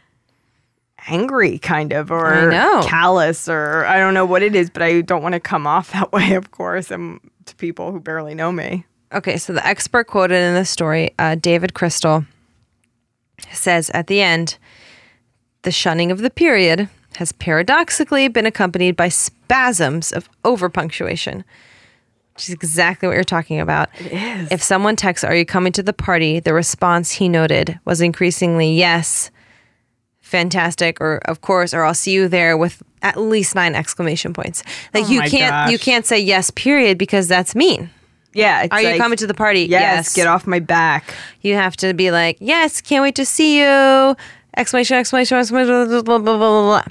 angry 1.09 1.59
kind 1.59 1.93
of 1.93 2.11
or 2.11 2.51
callous 2.83 3.49
or 3.49 3.85
I 3.87 3.99
don't 3.99 4.15
know 4.15 4.27
what 4.27 4.43
it 4.43 4.55
is, 4.57 4.71
but 4.71 4.83
I 4.83 5.01
don't 5.01 5.23
want 5.23 5.35
to 5.35 5.41
come 5.41 5.67
off 5.67 5.93
that 5.95 6.13
way, 6.13 6.35
of 6.35 6.51
course, 6.51 6.91
and 6.91 7.21
to 7.47 7.55
people 7.57 7.93
who 7.93 8.01
barely 8.01 8.35
know 8.35 8.53
me. 8.53 8.85
Okay, 9.13 9.37
so 9.37 9.53
the 9.53 9.67
expert 9.67 10.07
quoted 10.09 10.37
in 10.37 10.55
the 10.55 10.65
story, 10.65 11.11
uh, 11.19 11.37
David 11.37 11.75
Crystal, 11.75 12.25
says 13.53 13.91
at 13.91 14.07
the 14.09 14.21
end, 14.21 14.59
the 15.63 15.71
shunning 15.71 16.11
of 16.11 16.19
the 16.21 16.31
period 16.31 16.89
has 17.17 17.33
paradoxically 17.33 18.29
been 18.29 18.47
accompanied 18.47 18.97
by 18.97 19.09
spasms 19.09 20.13
of 20.13 20.29
overpunctuation, 20.45 21.45
which 22.35 22.49
is 22.49 22.51
exactly 22.51 23.09
what 23.09 23.15
you're 23.15 23.25
talking 23.25 23.61
about. 23.61 23.89
It 24.01 24.13
is. 24.13 24.53
If 24.53 24.63
someone 24.63 24.97
texts, 24.97 25.25
Are 25.25 25.35
you 25.35 25.47
coming 25.47 25.73
to 25.73 25.83
the 25.83 25.93
party? 25.93 26.41
the 26.41 26.53
response 26.53 27.13
he 27.13 27.29
noted 27.29 27.79
was 27.85 28.01
increasingly 28.01 28.73
yes, 28.75 29.31
fantastic, 30.27 31.01
or 31.01 31.19
of 31.25 31.41
course, 31.41 31.73
or 31.73 31.85
I'll 31.85 31.95
see 31.95 32.13
you 32.13 32.29
there 32.29 32.57
with 32.57 32.83
at 33.03 33.17
least 33.17 33.55
nine 33.55 33.75
exclamation 33.75 34.33
points. 34.33 34.63
Like 34.93 35.05
Oh 35.05 35.11
you 35.11 35.21
can't 35.23 35.71
you 35.71 35.79
can't 35.79 36.05
say 36.05 36.19
yes, 36.19 36.51
period, 36.51 36.99
because 36.99 37.29
that's 37.29 37.55
mean. 37.55 37.91
Yeah. 38.35 38.65
It's 38.65 38.73
Are 38.73 38.83
you 38.83 38.99
coming 38.99 39.17
to 39.19 39.27
the 39.27 39.35
party? 39.35 39.63
Yes, 39.63 40.15
get 40.15 40.27
off 40.27 40.47
my 40.47 40.59
back. 40.59 41.15
You 41.41 41.55
have 41.55 41.77
to 41.79 41.95
be 41.95 42.11
like, 42.11 42.37
yes, 42.41 42.81
can't 42.83 43.03
wait 43.03 43.15
to 43.15 43.25
see 43.25 43.61
you. 43.61 44.17
Exclamation, 44.57 44.97
exclamation, 44.99 45.39
exclamation, 45.39 45.89
blah, 45.89 46.03
blah, 46.03 46.19
blah, 46.19 46.37
blah, 46.37 46.63
blah. 46.63 46.85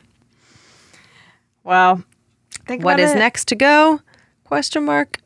Well, 1.64 2.04
think 2.68 2.84
What 2.84 3.00
is 3.00 3.12
it. 3.12 3.16
next 3.16 3.48
to 3.50 3.56
go? 3.56 4.00
Question 4.44 4.86
mark. 4.86 5.20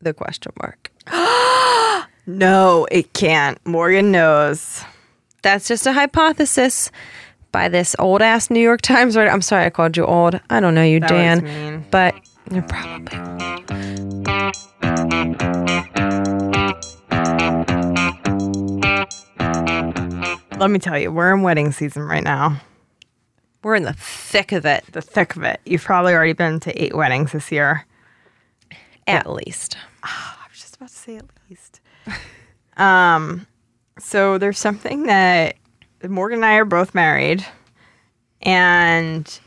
The 0.00 0.14
question 0.14 0.52
mark. 0.60 0.90
No, 2.26 2.86
it 2.92 3.12
can't. 3.12 3.58
Morgan 3.66 4.12
knows. 4.12 4.84
That's 5.42 5.66
just 5.66 5.84
a 5.86 5.92
hypothesis 5.92 6.92
by 7.52 7.68
this 7.68 7.96
old 7.98 8.22
ass 8.22 8.50
New 8.50 8.60
York 8.60 8.80
Times 8.82 9.16
writer. 9.16 9.30
I'm 9.30 9.42
sorry 9.42 9.64
I 9.64 9.70
called 9.70 9.96
you 9.96 10.04
old. 10.04 10.40
I 10.50 10.60
don't 10.60 10.74
know 10.74 10.82
you, 10.84 11.00
That 11.00 11.08
Dan. 11.08 11.84
But 11.90 12.14
you're 12.50 12.62
probably. 12.62 14.20
Let 20.58 20.70
me 20.70 20.78
tell 20.78 20.98
you, 20.98 21.10
we're 21.10 21.34
in 21.34 21.40
wedding 21.40 21.72
season 21.72 22.02
right 22.02 22.22
now. 22.22 22.60
We're 23.62 23.76
in 23.76 23.84
the 23.84 23.94
thick 23.94 24.52
of 24.52 24.66
it, 24.66 24.84
The 24.92 25.00
thick 25.00 25.34
of 25.36 25.42
it. 25.42 25.58
You've 25.64 25.82
probably 25.84 26.12
already 26.12 26.34
been 26.34 26.60
to 26.60 26.82
eight 26.82 26.94
weddings 26.94 27.32
this 27.32 27.50
year. 27.50 27.86
at 29.06 29.30
least. 29.30 29.78
I 30.02 30.34
was 30.50 30.60
just 30.60 30.76
about 30.76 30.90
to 30.90 30.94
say 30.94 31.16
at 31.16 31.24
least. 31.48 31.80
um, 32.76 33.46
so 33.98 34.36
there's 34.36 34.58
something 34.58 35.04
that 35.04 35.56
Morgan 36.08 36.38
and 36.38 36.44
I 36.44 36.54
are 36.54 36.64
both 36.64 36.94
married, 36.94 37.44
and 38.42 39.40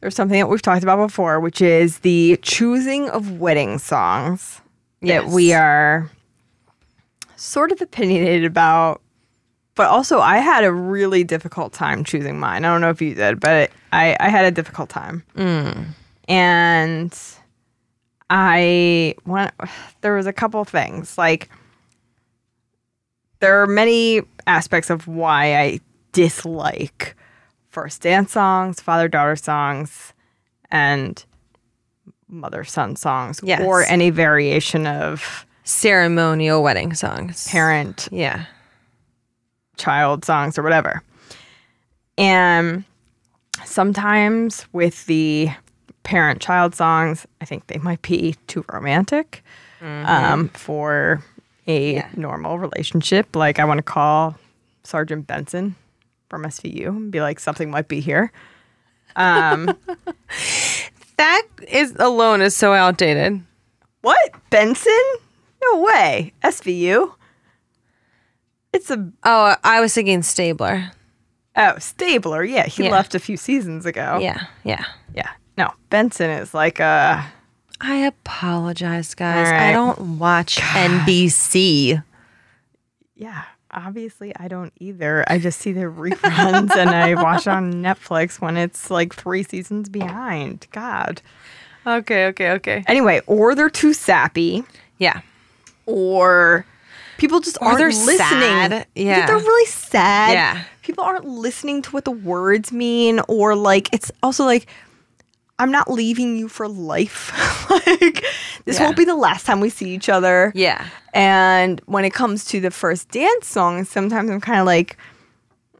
there's 0.00 0.14
something 0.14 0.38
that 0.38 0.48
we've 0.48 0.62
talked 0.62 0.82
about 0.82 0.96
before, 0.96 1.40
which 1.40 1.60
is 1.60 2.00
the 2.00 2.38
choosing 2.42 3.08
of 3.10 3.40
wedding 3.40 3.78
songs 3.78 4.60
that 5.02 5.26
we 5.26 5.52
are 5.52 6.10
sort 7.36 7.72
of 7.72 7.80
opinionated 7.80 8.44
about. 8.44 9.00
But 9.74 9.88
also, 9.88 10.20
I 10.20 10.38
had 10.38 10.64
a 10.64 10.72
really 10.72 11.24
difficult 11.24 11.72
time 11.72 12.04
choosing 12.04 12.38
mine. 12.38 12.64
I 12.64 12.68
don't 12.68 12.80
know 12.80 12.90
if 12.90 13.00
you 13.00 13.14
did, 13.14 13.40
but 13.40 13.70
I, 13.92 14.16
I 14.20 14.28
had 14.28 14.44
a 14.44 14.50
difficult 14.50 14.90
time. 14.90 15.22
Mm. 15.36 15.86
And 16.28 17.18
I 18.28 19.14
want 19.26 19.52
there 20.00 20.14
was 20.14 20.26
a 20.26 20.32
couple 20.32 20.64
things 20.64 21.16
like 21.16 21.48
there 23.40 23.62
are 23.62 23.66
many 23.66 24.20
aspects 24.46 24.90
of 24.90 25.06
why 25.08 25.56
I 25.58 25.80
dislike 26.12 27.16
first 27.70 28.02
dance 28.02 28.32
songs, 28.32 28.80
father 28.80 29.08
daughter 29.08 29.36
songs, 29.36 30.12
and 30.70 31.24
mother 32.28 32.64
son 32.64 32.96
songs, 32.96 33.40
Yes. 33.42 33.60
or 33.62 33.82
any 33.84 34.10
variation 34.10 34.86
of 34.86 35.46
Ceremonial 35.64 36.62
wedding 36.62 36.94
songs. 36.94 37.48
parent 37.48 38.08
Yeah. 38.10 38.44
child 39.76 40.24
songs 40.24 40.58
or 40.58 40.62
whatever. 40.62 41.02
And 42.18 42.84
sometimes 43.64 44.66
with 44.72 45.06
the 45.06 45.50
parent 46.02 46.40
child 46.40 46.74
songs, 46.74 47.26
I 47.40 47.44
think 47.44 47.66
they 47.68 47.78
might 47.78 48.02
be 48.02 48.34
too 48.46 48.64
romantic 48.72 49.42
um, 49.82 50.48
for 50.50 51.22
a 51.70 52.08
normal 52.16 52.58
relationship. 52.58 53.34
Like, 53.36 53.58
I 53.58 53.64
want 53.64 53.78
to 53.78 53.82
call 53.82 54.36
Sergeant 54.84 55.26
Benson 55.26 55.76
from 56.28 56.44
SVU 56.44 56.88
and 56.88 57.10
be 57.12 57.20
like, 57.20 57.38
something 57.40 57.70
might 57.70 57.88
be 57.88 58.00
here. 58.00 58.32
Um, 59.16 59.76
That 61.16 61.42
is 61.68 61.94
alone 61.98 62.40
is 62.40 62.56
so 62.56 62.72
outdated. 62.72 63.42
what? 64.00 64.30
Benson? 64.48 65.02
No 65.62 65.82
way. 65.82 66.32
SVU? 66.42 67.12
It's 68.72 68.90
a 68.90 69.10
Oh, 69.24 69.54
I 69.62 69.80
was 69.80 69.92
thinking 69.92 70.22
Stabler. 70.22 70.90
oh 71.56 71.76
Stabler. 71.78 72.42
Yeah, 72.44 72.66
he 72.66 72.84
Yeah. 72.84 72.90
left 72.90 73.14
a 73.14 73.18
few 73.18 73.36
seasons 73.36 73.84
ago. 73.84 74.18
Yeah, 74.22 74.46
yeah. 74.64 74.84
Yeah. 75.14 75.28
No, 75.58 75.72
Benson 75.90 76.30
is 76.30 76.54
like 76.54 76.80
a 76.80 77.22
I 77.80 77.96
apologize, 77.96 79.14
guys. 79.14 79.48
All 79.48 79.54
I 79.54 79.72
don't 79.72 80.18
watch 80.18 80.56
NBC. 80.56 82.02
yeah. 83.16 83.44
Obviously, 83.72 84.32
I 84.36 84.48
don't 84.48 84.72
either. 84.80 85.24
I 85.28 85.38
just 85.38 85.60
see 85.60 85.70
the 85.70 85.82
reruns 85.82 86.74
and 86.74 86.90
I 86.90 87.14
watch 87.14 87.46
on 87.46 87.72
Netflix 87.84 88.40
when 88.40 88.56
it's 88.56 88.90
like 88.90 89.14
three 89.14 89.44
seasons 89.44 89.88
behind. 89.88 90.66
God. 90.72 91.22
Okay, 91.86 92.26
okay, 92.26 92.50
okay. 92.50 92.82
Anyway, 92.88 93.20
or 93.28 93.54
they're 93.54 93.70
too 93.70 93.92
sappy, 93.92 94.64
Yeah. 94.98 95.20
or 95.86 96.66
People 97.18 97.38
just 97.38 97.58
aren't 97.60 97.78
they're 97.78 97.88
listening. 97.90 98.16
sad. 98.18 98.86
Yeah. 98.96 99.26
they're 99.26 99.36
really 99.36 99.66
sad. 99.66 100.32
Yeah. 100.32 100.62
people 100.82 101.04
aren't 101.04 101.26
listening 101.26 101.80
to 101.82 101.90
what 101.92 102.04
the 102.04 102.10
words 102.10 102.72
mean, 102.72 103.20
or 103.28 103.54
like 103.54 103.88
it's 103.92 104.10
also 104.20 104.44
like. 104.44 104.66
I'm 105.60 105.70
not 105.70 105.90
leaving 105.90 106.36
you 106.36 106.48
for 106.48 106.66
life. 106.68 107.30
like 107.70 108.24
this 108.64 108.78
Yeah. 108.78 108.84
won't 108.84 108.96
be 108.96 109.04
the 109.04 109.14
last 109.14 109.44
time 109.46 109.60
we 109.60 109.68
see 109.70 109.90
each 109.90 110.08
other. 110.08 110.52
Yeah. 110.54 110.86
And 111.14 111.80
when 111.86 112.04
it 112.04 112.12
comes 112.14 112.44
to 112.46 112.60
the 112.60 112.70
first 112.70 113.10
dance 113.10 113.46
song, 113.46 113.84
sometimes 113.84 114.30
I'm 114.30 114.40
kind 114.40 114.60
of 114.60 114.66
like, 114.66 114.96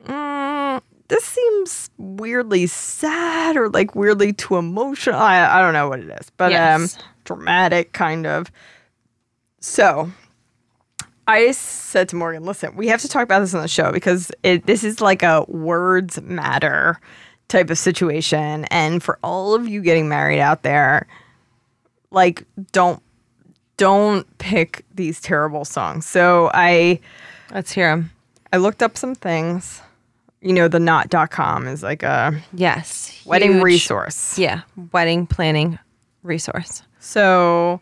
mm, 0.05 0.81
this 1.09 1.25
seems 1.25 1.91
weirdly 1.99 2.67
sad 2.67 3.57
or 3.57 3.69
like 3.71 3.95
weirdly 3.95 4.33
too 4.33 4.57
emotional. 4.57 5.19
I, 5.19 5.59
I 5.59 5.61
don't 5.63 5.73
know 5.73 5.89
what 5.89 6.01
it 6.01 6.11
is, 6.21 6.31
but 6.37 6.53
um, 6.53 6.89
dramatic 7.25 7.93
kind 7.93 8.27
of. 8.27 8.51
So 9.61 10.11
I 11.27 11.53
said 11.53 12.09
to 12.11 12.17
Morgan, 12.17 12.45
listen, 12.45 12.75
we 12.77 12.89
have 12.89 13.01
to 13.03 13.09
talk 13.09 13.23
about 13.23 13.41
this 13.41 13.55
on 13.55 13.63
the 13.63 13.69
show 13.69 13.93
because 13.93 14.31
it, 14.43 14.67
this 14.67 14.85
is 14.85 15.01
like 15.01 15.23
a 15.23 15.45
words 15.49 16.21
matter 16.23 17.01
type 17.51 17.69
of 17.69 17.77
situation. 17.77 18.65
And 18.71 19.03
for 19.03 19.19
all 19.23 19.55
of 19.55 19.69
you 19.69 19.83
getting 19.83 20.09
married 20.09 20.41
out 20.41 20.63
there, 20.63 21.07
like, 22.11 22.47
don't 22.73 23.03
don't 23.77 24.27
pick 24.39 24.85
these 24.95 25.21
terrible 25.21 25.65
songs. 25.65 26.07
So 26.07 26.51
I 26.55 27.01
Let's 27.53 27.73
hear 27.73 27.91
them. 27.91 28.11
I 28.53 28.59
looked 28.59 28.83
up 28.83 28.97
some 28.97 29.15
things. 29.15 29.81
You 30.43 30.53
know, 30.53 30.69
the 30.69 30.79
knot.com 30.81 31.67
is 31.67 31.83
like 31.83 32.03
a 32.03 32.41
Yes. 32.53 33.21
wedding 33.27 33.53
Huge- 33.55 33.63
resource. 33.63 34.39
Yeah. 34.39 34.63
Wedding 34.93 35.27
planning 35.27 35.79
resource. 36.23 36.83
So, 36.99 37.81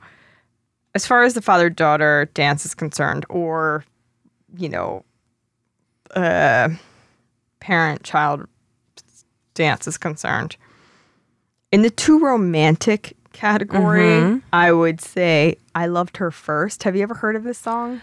as 0.94 1.06
far 1.06 1.22
as 1.24 1.34
the 1.34 1.42
father 1.42 1.68
daughter 1.70 2.28
dance 2.34 2.64
is 2.64 2.74
concerned, 2.74 3.26
or, 3.28 3.84
you 4.56 4.68
know, 4.68 5.04
uh, 6.14 6.70
parent 7.60 8.02
child 8.04 8.46
dance 9.58 9.86
is 9.86 9.98
concerned, 9.98 10.56
in 11.70 11.82
the 11.82 11.90
too 11.90 12.18
romantic 12.18 13.14
category, 13.32 14.00
mm-hmm. 14.02 14.38
I 14.52 14.72
would 14.72 15.00
say 15.00 15.56
I 15.74 15.86
loved 15.86 16.16
her 16.16 16.30
first. 16.30 16.84
Have 16.84 16.96
you 16.96 17.02
ever 17.02 17.14
heard 17.14 17.36
of 17.36 17.44
this 17.44 17.58
song? 17.58 18.00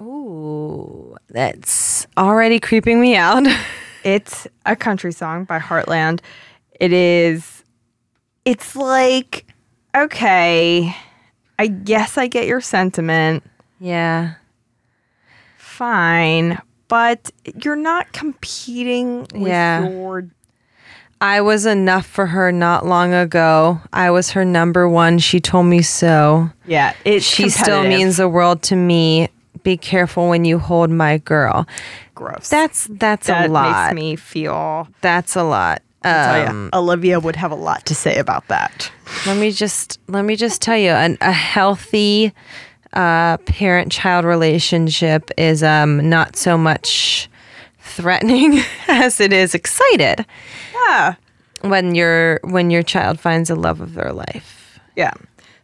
Ooh, 0.00 1.16
that's 1.28 2.06
already 2.16 2.60
creeping 2.60 3.00
me 3.00 3.16
out. 3.16 3.46
It's 4.02 4.46
a 4.64 4.74
country 4.76 5.12
song 5.12 5.44
by 5.44 5.58
Heartland. 5.58 6.20
It 6.80 6.90
is, 6.90 7.62
it's 8.46 8.74
like, 8.74 9.44
okay, 9.94 10.96
I 11.58 11.66
guess 11.66 12.16
I 12.16 12.26
get 12.26 12.46
your 12.46 12.62
sentiment. 12.62 13.42
yeah. 13.78 14.36
Fine. 15.58 16.60
But 16.88 17.30
you're 17.62 17.76
not 17.76 18.12
competing 18.12 19.20
with 19.34 19.48
Yeah. 19.48 19.86
your. 19.88 20.28
I 21.20 21.40
was 21.42 21.66
enough 21.66 22.06
for 22.06 22.26
her 22.26 22.50
not 22.50 22.86
long 22.86 23.12
ago. 23.12 23.80
I 23.92 24.10
was 24.10 24.30
her 24.30 24.44
number 24.44 24.88
one. 24.88 25.18
She 25.18 25.38
told 25.40 25.66
me 25.66 25.82
so. 25.82 26.50
Yeah, 26.66 26.94
it, 27.04 27.22
She 27.22 27.50
still 27.50 27.82
means 27.82 28.16
the 28.16 28.28
world 28.28 28.62
to 28.64 28.76
me. 28.76 29.28
Be 29.62 29.76
careful 29.76 30.30
when 30.30 30.46
you 30.46 30.58
hold 30.58 30.88
my 30.90 31.18
girl. 31.18 31.66
gross. 32.14 32.48
That's 32.48 32.86
that's 32.90 33.26
that 33.26 33.50
a 33.50 33.52
lot. 33.52 33.94
makes 33.94 33.94
me 34.02 34.16
feel. 34.16 34.88
That's 35.02 35.36
a 35.36 35.42
lot. 35.42 35.82
Um, 36.02 36.70
Olivia 36.72 37.20
would 37.20 37.36
have 37.36 37.50
a 37.50 37.56
lot 37.56 37.84
to 37.86 37.94
say 37.94 38.16
about 38.16 38.48
that. 38.48 38.90
let 39.26 39.36
me 39.36 39.50
just 39.52 39.98
let 40.08 40.24
me 40.24 40.34
just 40.36 40.62
tell 40.62 40.78
you, 40.78 40.92
an, 40.92 41.18
a 41.20 41.30
healthy 41.32 42.32
uh, 42.94 43.36
parent-child 43.38 44.24
relationship 44.24 45.30
is 45.36 45.62
um, 45.62 46.08
not 46.08 46.36
so 46.36 46.56
much 46.56 47.28
threatening 47.90 48.60
as 48.88 49.20
it 49.20 49.32
is 49.32 49.54
excited 49.54 50.24
Yeah. 50.74 51.14
when 51.62 51.94
your 51.94 52.40
when 52.42 52.70
your 52.70 52.82
child 52.82 53.20
finds 53.20 53.48
the 53.48 53.56
love 53.56 53.80
of 53.80 53.94
their 53.94 54.12
life. 54.12 54.78
Yeah. 54.96 55.12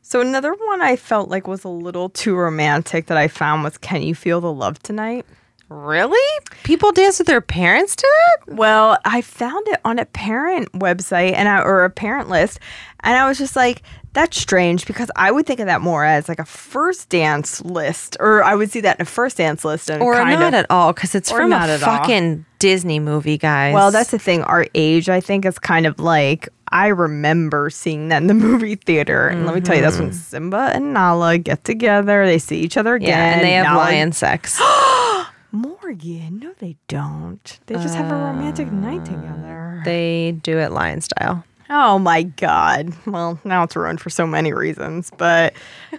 So 0.02 0.20
another 0.20 0.52
one 0.54 0.80
I 0.82 0.96
felt 0.96 1.28
like 1.28 1.48
was 1.48 1.64
a 1.64 1.68
little 1.68 2.08
too 2.10 2.36
romantic 2.36 3.06
that 3.06 3.16
I 3.16 3.28
found 3.28 3.64
was 3.64 3.76
"Can 3.78 4.02
You 4.02 4.14
Feel 4.14 4.40
the 4.40 4.52
Love 4.52 4.78
Tonight." 4.82 5.26
Really? 5.68 6.40
People 6.62 6.92
dance 6.92 7.18
with 7.18 7.26
their 7.26 7.40
parents 7.40 7.96
to 7.96 8.02
that? 8.46 8.54
Well, 8.54 8.98
I 9.04 9.20
found 9.20 9.66
it 9.68 9.80
on 9.84 9.98
a 9.98 10.04
parent 10.04 10.70
website 10.72 11.32
and 11.34 11.48
I, 11.48 11.60
or 11.60 11.84
a 11.84 11.90
parent 11.90 12.28
list, 12.28 12.60
and 13.00 13.16
I 13.16 13.26
was 13.28 13.36
just 13.36 13.56
like, 13.56 13.82
"That's 14.12 14.38
strange," 14.40 14.86
because 14.86 15.10
I 15.16 15.32
would 15.32 15.44
think 15.44 15.58
of 15.58 15.66
that 15.66 15.80
more 15.80 16.04
as 16.04 16.28
like 16.28 16.38
a 16.38 16.44
first 16.44 17.08
dance 17.08 17.60
list, 17.64 18.16
or 18.20 18.44
I 18.44 18.54
would 18.54 18.70
see 18.70 18.80
that 18.82 18.98
in 18.98 19.02
a 19.02 19.06
first 19.06 19.38
dance 19.38 19.64
list, 19.64 19.90
and 19.90 20.02
Or 20.02 20.14
not 20.24 20.42
of. 20.42 20.54
at 20.54 20.66
all, 20.70 20.92
because 20.92 21.16
it's 21.16 21.32
from 21.32 21.50
not 21.50 21.68
a 21.68 21.72
at 21.72 21.82
all. 21.82 21.98
fucking 21.98 22.44
Disney 22.60 23.00
movie, 23.00 23.36
guys. 23.38 23.74
Well, 23.74 23.90
that's 23.90 24.12
the 24.12 24.20
thing. 24.20 24.42
Our 24.42 24.66
age, 24.74 25.08
I 25.08 25.20
think, 25.20 25.44
is 25.44 25.58
kind 25.58 25.84
of 25.86 25.98
like 25.98 26.48
I 26.70 26.88
remember 26.88 27.70
seeing 27.70 28.08
that 28.08 28.22
in 28.22 28.28
the 28.28 28.34
movie 28.48 28.76
theater, 28.76 29.26
and 29.26 29.46
let 29.46 29.54
me 29.56 29.60
tell 29.60 29.74
you, 29.74 29.82
that's 29.82 29.98
when 29.98 30.10
mm-hmm. 30.10 30.16
Simba 30.16 30.70
and 30.74 30.94
Nala 30.94 31.38
get 31.38 31.64
together. 31.64 32.24
They 32.24 32.38
see 32.38 32.60
each 32.60 32.76
other 32.76 32.94
again, 32.94 33.08
yeah, 33.08 33.34
and 33.34 33.42
they 33.44 33.52
have 33.54 33.66
Nala- 33.66 33.78
lion 33.78 34.12
sex. 34.12 34.60
Morgan, 35.56 36.40
no, 36.40 36.52
they 36.58 36.76
don't. 36.86 37.58
They 37.66 37.74
just 37.76 37.94
have 37.94 38.10
a 38.12 38.14
romantic 38.14 38.70
night 38.70 39.00
uh, 39.02 39.04
together. 39.06 39.82
they 39.84 40.32
do 40.42 40.58
it 40.58 40.70
lion 40.70 41.00
style. 41.00 41.44
Oh 41.70 41.98
my 41.98 42.22
God. 42.24 42.92
Well, 43.06 43.40
now 43.42 43.64
it's 43.64 43.74
ruined 43.74 44.00
for 44.00 44.10
so 44.10 44.26
many 44.26 44.52
reasons. 44.52 45.10
But 45.16 45.54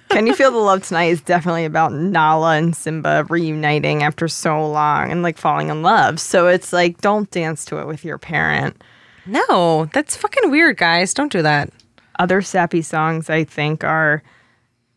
Can 0.09 0.27
You 0.27 0.33
Feel 0.33 0.51
the 0.51 0.57
Love 0.57 0.87
Tonight 0.87 1.07
is 1.07 1.21
definitely 1.21 1.65
about 1.65 1.91
Nala 1.91 2.55
and 2.55 2.75
Simba 2.75 3.25
reuniting 3.29 4.03
after 4.03 4.27
so 4.27 4.65
long 4.65 5.11
and 5.11 5.23
like 5.23 5.37
falling 5.37 5.69
in 5.69 5.81
love. 5.81 6.19
So 6.19 6.47
it's 6.47 6.71
like, 6.71 7.01
don't 7.01 7.29
dance 7.31 7.65
to 7.65 7.79
it 7.79 7.87
with 7.87 8.05
your 8.05 8.17
parent. 8.17 8.81
No, 9.25 9.89
that's 9.91 10.15
fucking 10.15 10.51
weird, 10.51 10.77
guys. 10.77 11.13
Don't 11.13 11.31
do 11.31 11.41
that. 11.41 11.69
Other 12.19 12.41
sappy 12.41 12.81
songs, 12.81 13.29
I 13.29 13.43
think, 13.43 13.83
are 13.83 14.23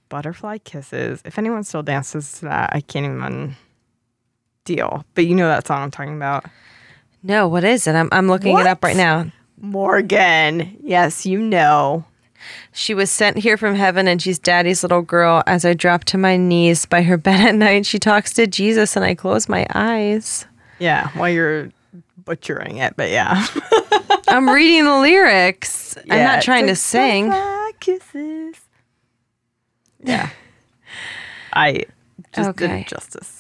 Butterfly 0.09 0.59
Kisses. 0.59 1.21
If 1.25 1.39
anyone 1.39 1.65
still 1.65 1.83
dances 1.83 2.33
to 2.39 2.45
that, 2.45 2.71
I 2.73 2.81
can't 2.81 3.07
even 3.07 3.57
deal. 4.65 5.05
But 5.15 5.27
you 5.27 5.35
know 5.35 5.49
that 5.49 5.67
song 5.67 5.83
I'm 5.83 5.91
talking 5.91 6.17
about. 6.17 6.45
No, 7.23 7.49
what 7.49 7.65
is 7.65 7.87
it? 7.87 7.95
I'm 7.95 8.09
I'm 8.13 8.29
looking 8.29 8.59
it 8.59 8.67
up 8.67 8.83
right 8.83 8.97
now. 8.97 9.31
Morgan. 9.61 10.77
Yes, 10.83 11.27
you 11.27 11.39
know. 11.41 12.05
She 12.73 12.95
was 12.95 13.11
sent 13.11 13.37
here 13.37 13.59
from 13.59 13.75
heaven 13.75 14.09
and 14.09 14.23
she's 14.23 14.39
daddy's 14.39 14.83
little 14.83 15.03
girl. 15.03 15.43
As 15.47 15.67
I 15.67 15.75
drop 15.75 16.05
to 16.05 16.19
my 16.19 16.39
knees 16.39 16.87
by 16.87 17.03
her 17.03 17.17
bed 17.19 17.41
at 17.49 17.55
night, 17.55 17.85
she 17.85 17.99
talks 17.99 18.33
to 18.35 18.47
Jesus 18.47 18.97
and 18.97 19.05
I 19.05 19.15
close 19.15 19.49
my 19.49 19.67
eyes. 19.75 20.47
Yeah, 20.79 21.09
while 21.11 21.29
you're 21.29 21.69
butchering 22.25 22.79
it, 22.79 22.95
but 22.97 23.11
yeah. 23.11 23.47
I'm 24.29 24.49
reading 24.49 24.85
the 24.87 24.99
lyrics. 24.99 25.99
I'm 26.09 26.21
not 26.25 26.43
trying 26.43 26.67
to 26.69 26.77
sing. 26.77 27.31
Kisses. 27.81 28.57
Yeah. 30.03 30.31
I 31.53 31.85
just 32.33 32.57
did 32.57 32.71
Okay. 32.71 32.81
it 32.83 32.87
justice. 32.89 33.40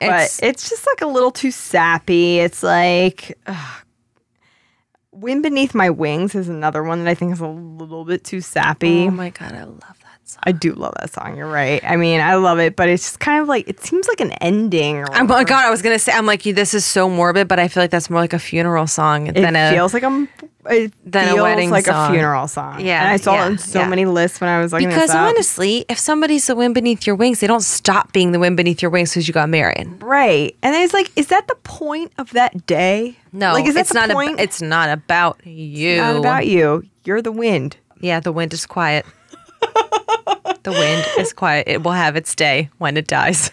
But 0.00 0.22
It's, 0.22 0.42
it's, 0.42 0.70
just 0.70 0.86
like 0.86 1.02
a 1.02 1.06
little 1.06 1.30
too 1.30 1.50
sappy. 1.50 2.38
It's 2.38 2.62
like 2.62 3.38
ugh. 3.46 3.84
Wind 5.12 5.42
Beneath 5.42 5.74
My 5.74 5.90
Wings 5.90 6.34
is 6.34 6.48
another 6.48 6.82
one 6.82 7.04
that 7.04 7.10
I 7.10 7.14
think 7.14 7.32
is 7.32 7.40
a 7.40 7.46
little 7.46 8.04
bit 8.04 8.24
too 8.24 8.40
sappy. 8.40 9.06
oh 9.06 9.10
my 9.10 9.30
god, 9.30 9.52
I 9.52 9.64
love 9.64 9.80
that 9.80 10.09
song. 10.30 10.42
I 10.46 10.52
do 10.52 10.72
love 10.72 10.94
that 11.00 11.12
song. 11.12 11.36
You're 11.36 11.50
right. 11.50 11.82
I 11.84 11.96
mean, 11.96 12.20
I 12.20 12.34
love 12.36 12.58
it, 12.58 12.76
but 12.76 12.88
it's 12.88 13.02
just 13.04 13.20
kind 13.20 13.40
of 13.42 13.48
like 13.48 13.68
it 13.68 13.80
seems 13.80 14.08
like 14.08 14.20
an 14.20 14.32
ending. 14.40 14.96
Or 14.98 15.06
Oh 15.14 15.24
my 15.24 15.44
god, 15.44 15.64
I 15.66 15.70
was 15.70 15.82
gonna 15.82 15.98
say 15.98 16.12
I'm 16.12 16.26
like 16.26 16.42
this 16.42 16.74
is 16.74 16.84
so 16.84 17.08
morbid, 17.08 17.48
but 17.48 17.58
I 17.58 17.68
feel 17.68 17.82
like 17.82 17.90
that's 17.90 18.10
more 18.10 18.20
like 18.20 18.32
a 18.32 18.38
funeral 18.38 18.86
song 18.86 19.26
it 19.28 19.34
than 19.34 19.56
a 19.56 19.70
feels 19.72 19.94
like 19.94 20.02
a 20.02 20.26
it 20.66 20.92
than 21.04 21.24
a 21.24 21.32
feels 21.32 21.40
wedding 21.42 21.70
like 21.70 21.86
song. 21.86 22.10
a 22.10 22.12
funeral 22.12 22.46
song. 22.46 22.80
Yeah, 22.80 23.00
and 23.00 23.08
I 23.08 23.16
saw 23.16 23.34
yeah, 23.34 23.46
it 23.46 23.50
in 23.52 23.58
so 23.58 23.80
yeah. 23.80 23.88
many 23.88 24.04
lists 24.04 24.40
when 24.40 24.50
I 24.50 24.60
was 24.60 24.72
like 24.72 24.86
because 24.86 25.10
honestly, 25.10 25.84
if 25.88 25.98
somebody's 25.98 26.46
the 26.46 26.54
wind 26.54 26.74
beneath 26.74 27.06
your 27.06 27.16
wings, 27.16 27.40
they 27.40 27.46
don't 27.46 27.62
stop 27.62 28.12
being 28.12 28.32
the 28.32 28.38
wind 28.38 28.56
beneath 28.56 28.82
your 28.82 28.90
wings 28.90 29.10
because 29.10 29.26
you 29.26 29.34
got 29.34 29.48
married. 29.48 30.02
Right. 30.02 30.54
And 30.62 30.74
it's 30.76 30.92
like, 30.92 31.10
is 31.16 31.28
that 31.28 31.48
the 31.48 31.54
point 31.64 32.12
of 32.18 32.30
that 32.32 32.66
day? 32.66 33.16
No, 33.32 33.52
Like, 33.54 33.66
is 33.66 33.74
that 33.74 33.80
it's 33.80 33.92
the 33.92 34.06
not. 34.06 34.10
point? 34.10 34.34
Ab- 34.34 34.40
it's 34.40 34.60
not 34.60 34.90
about 34.90 35.40
you. 35.46 35.90
It's 35.92 35.98
not 36.00 36.16
about 36.16 36.46
you. 36.46 36.84
You're 37.04 37.22
the 37.22 37.32
wind. 37.32 37.76
Yeah, 38.00 38.20
the 38.20 38.32
wind 38.32 38.52
is 38.52 38.66
quiet. 38.66 39.06
The 40.62 40.72
wind 40.72 41.04
is 41.18 41.32
quiet. 41.32 41.68
It 41.68 41.82
will 41.82 41.92
have 41.92 42.16
its 42.16 42.34
day 42.34 42.68
when 42.78 42.96
it 42.96 43.06
dies. 43.06 43.50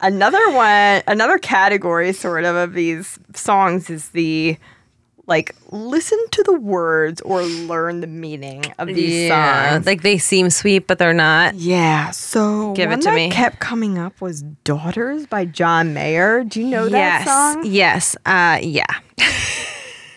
Another 0.00 0.50
one, 0.50 1.02
another 1.06 1.38
category 1.38 2.12
sort 2.12 2.44
of 2.44 2.54
of 2.56 2.74
these 2.74 3.18
songs 3.34 3.88
is 3.88 4.10
the 4.10 4.58
like 5.26 5.54
listen 5.70 6.18
to 6.32 6.42
the 6.42 6.52
words 6.60 7.22
or 7.22 7.42
learn 7.42 8.00
the 8.00 8.06
meaning 8.06 8.62
of 8.78 8.88
these 8.88 9.30
songs. 9.30 9.86
like 9.86 10.02
they 10.02 10.18
seem 10.18 10.50
sweet, 10.50 10.86
but 10.86 10.98
they're 10.98 11.14
not. 11.14 11.54
yeah. 11.54 12.10
So 12.10 12.74
Give 12.74 12.92
it 12.92 12.96
to 12.96 13.04
that 13.04 13.14
me. 13.14 13.30
kept 13.30 13.60
coming 13.60 13.96
up 13.96 14.20
was 14.20 14.42
"Daughters" 14.42 15.26
by 15.26 15.46
John 15.46 15.94
Mayer. 15.94 16.44
Do 16.44 16.60
you 16.60 16.66
know 16.66 16.90
that 16.90 17.24
yes, 17.24 17.26
song? 17.26 17.64
yes, 17.64 18.16
uh, 18.26 18.58
yeah. 18.60 18.84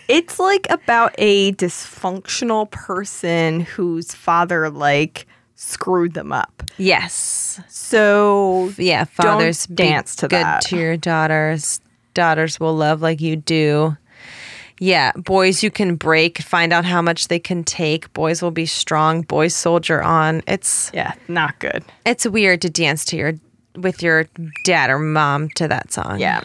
It's 0.08 0.38
like 0.38 0.66
about 0.70 1.14
a 1.18 1.52
dysfunctional 1.52 2.70
person 2.70 3.60
whose 3.60 4.14
father 4.14 4.70
like 4.70 5.26
screwed 5.54 6.14
them 6.14 6.32
up. 6.32 6.62
Yes. 6.78 7.60
So 7.68 8.72
Yeah, 8.78 9.04
fathers 9.04 9.66
dance 9.66 10.16
to 10.16 10.28
good 10.28 10.42
that. 10.44 10.62
to 10.62 10.76
your 10.78 10.96
daughters. 10.96 11.80
Daughters 12.14 12.58
will 12.58 12.74
love 12.74 13.02
like 13.02 13.20
you 13.20 13.36
do. 13.36 13.96
Yeah, 14.80 15.10
boys 15.16 15.62
you 15.64 15.70
can 15.72 15.96
break, 15.96 16.38
find 16.38 16.72
out 16.72 16.84
how 16.84 17.02
much 17.02 17.26
they 17.28 17.40
can 17.40 17.64
take. 17.64 18.12
Boys 18.12 18.40
will 18.42 18.52
be 18.52 18.64
strong. 18.66 19.22
Boys 19.22 19.52
soldier 19.54 20.00
on. 20.02 20.42
It's 20.46 20.90
yeah, 20.94 21.14
not 21.26 21.58
good. 21.58 21.84
it's 22.06 22.24
weird 22.26 22.62
to 22.62 22.70
dance 22.70 23.04
to 23.06 23.16
your 23.16 23.32
with 23.74 24.02
your 24.02 24.26
dad 24.64 24.88
or 24.90 24.98
mom 25.00 25.48
to 25.50 25.66
that 25.68 25.92
song. 25.92 26.20
Yeah. 26.20 26.42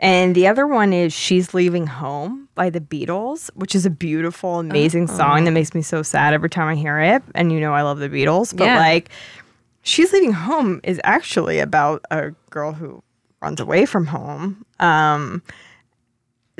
And 0.00 0.34
the 0.34 0.46
other 0.46 0.66
one 0.66 0.92
is 0.92 1.12
She's 1.12 1.54
Leaving 1.54 1.86
Home 1.88 2.48
by 2.54 2.70
the 2.70 2.80
Beatles, 2.80 3.50
which 3.54 3.74
is 3.74 3.84
a 3.84 3.90
beautiful, 3.90 4.58
amazing 4.60 5.08
song 5.08 5.44
that 5.44 5.50
makes 5.50 5.74
me 5.74 5.82
so 5.82 6.02
sad 6.02 6.34
every 6.34 6.48
time 6.50 6.68
I 6.68 6.76
hear 6.76 7.00
it. 7.00 7.22
And 7.34 7.50
you 7.52 7.58
know 7.60 7.72
I 7.74 7.82
love 7.82 7.98
the 7.98 8.08
Beatles, 8.08 8.56
but 8.56 8.64
Yeah. 8.64 8.78
like 8.78 9.10
She's 9.82 10.12
Leaving 10.12 10.32
Home 10.32 10.80
is 10.84 11.00
actually 11.02 11.58
about 11.58 12.04
a 12.10 12.30
girl 12.50 12.72
who 12.72 13.02
runs 13.42 13.58
away 13.60 13.86
from 13.86 14.06
home. 14.06 14.64
Um 14.80 15.42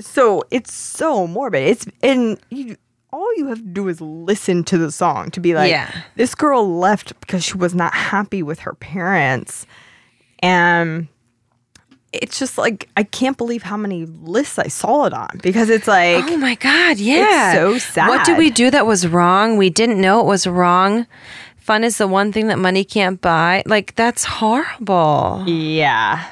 so 0.00 0.42
it's 0.50 0.72
so 0.72 1.26
morbid. 1.26 1.62
It's 1.68 1.86
and 2.02 2.38
you 2.50 2.76
all 3.12 3.28
you 3.36 3.46
have 3.48 3.58
to 3.58 3.64
do 3.64 3.88
is 3.88 4.00
listen 4.00 4.62
to 4.64 4.76
the 4.78 4.92
song 4.92 5.30
to 5.30 5.40
be 5.40 5.54
like 5.54 5.70
Yeah. 5.70 5.90
this 6.16 6.34
girl 6.34 6.78
left 6.78 7.18
because 7.20 7.42
she 7.44 7.56
was 7.56 7.74
not 7.74 7.94
happy 7.94 8.42
with 8.42 8.58
her 8.60 8.74
parents. 8.74 9.66
And 10.40 11.08
it's 12.12 12.38
just 12.38 12.56
like 12.58 12.88
I 12.96 13.02
can't 13.02 13.36
believe 13.36 13.62
how 13.62 13.76
many 13.76 14.06
lists 14.06 14.58
I 14.58 14.68
saw 14.68 15.04
it 15.04 15.12
on 15.12 15.40
because 15.42 15.68
it's 15.70 15.86
like 15.88 16.24
Oh 16.28 16.36
my 16.36 16.54
god, 16.54 16.98
yeah. 16.98 17.52
so 17.54 17.78
sad. 17.78 18.08
What 18.08 18.24
did 18.24 18.38
we 18.38 18.50
do 18.50 18.70
that 18.70 18.86
was 18.86 19.06
wrong? 19.06 19.56
We 19.56 19.70
didn't 19.70 20.00
know 20.00 20.20
it 20.20 20.26
was 20.26 20.46
wrong. 20.46 21.06
Fun 21.56 21.84
is 21.84 21.98
the 21.98 22.08
one 22.08 22.32
thing 22.32 22.46
that 22.48 22.58
money 22.58 22.82
can't 22.84 23.20
buy. 23.20 23.62
Like 23.66 23.94
that's 23.94 24.24
horrible. 24.24 25.44
yeah. 25.46 26.28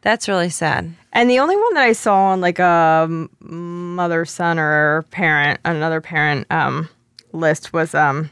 That's 0.00 0.28
really 0.28 0.50
sad. 0.50 0.92
And 1.14 1.30
the 1.30 1.38
only 1.38 1.56
one 1.56 1.74
that 1.74 1.84
I 1.84 1.92
saw 1.92 2.26
on 2.32 2.40
like 2.42 2.58
a 2.58 3.08
mother 3.40 4.24
son 4.26 4.58
or 4.58 5.02
parent 5.10 5.60
another 5.64 6.00
parent 6.02 6.46
um 6.50 6.88
list 7.32 7.72
was 7.72 7.94
um 7.94 8.30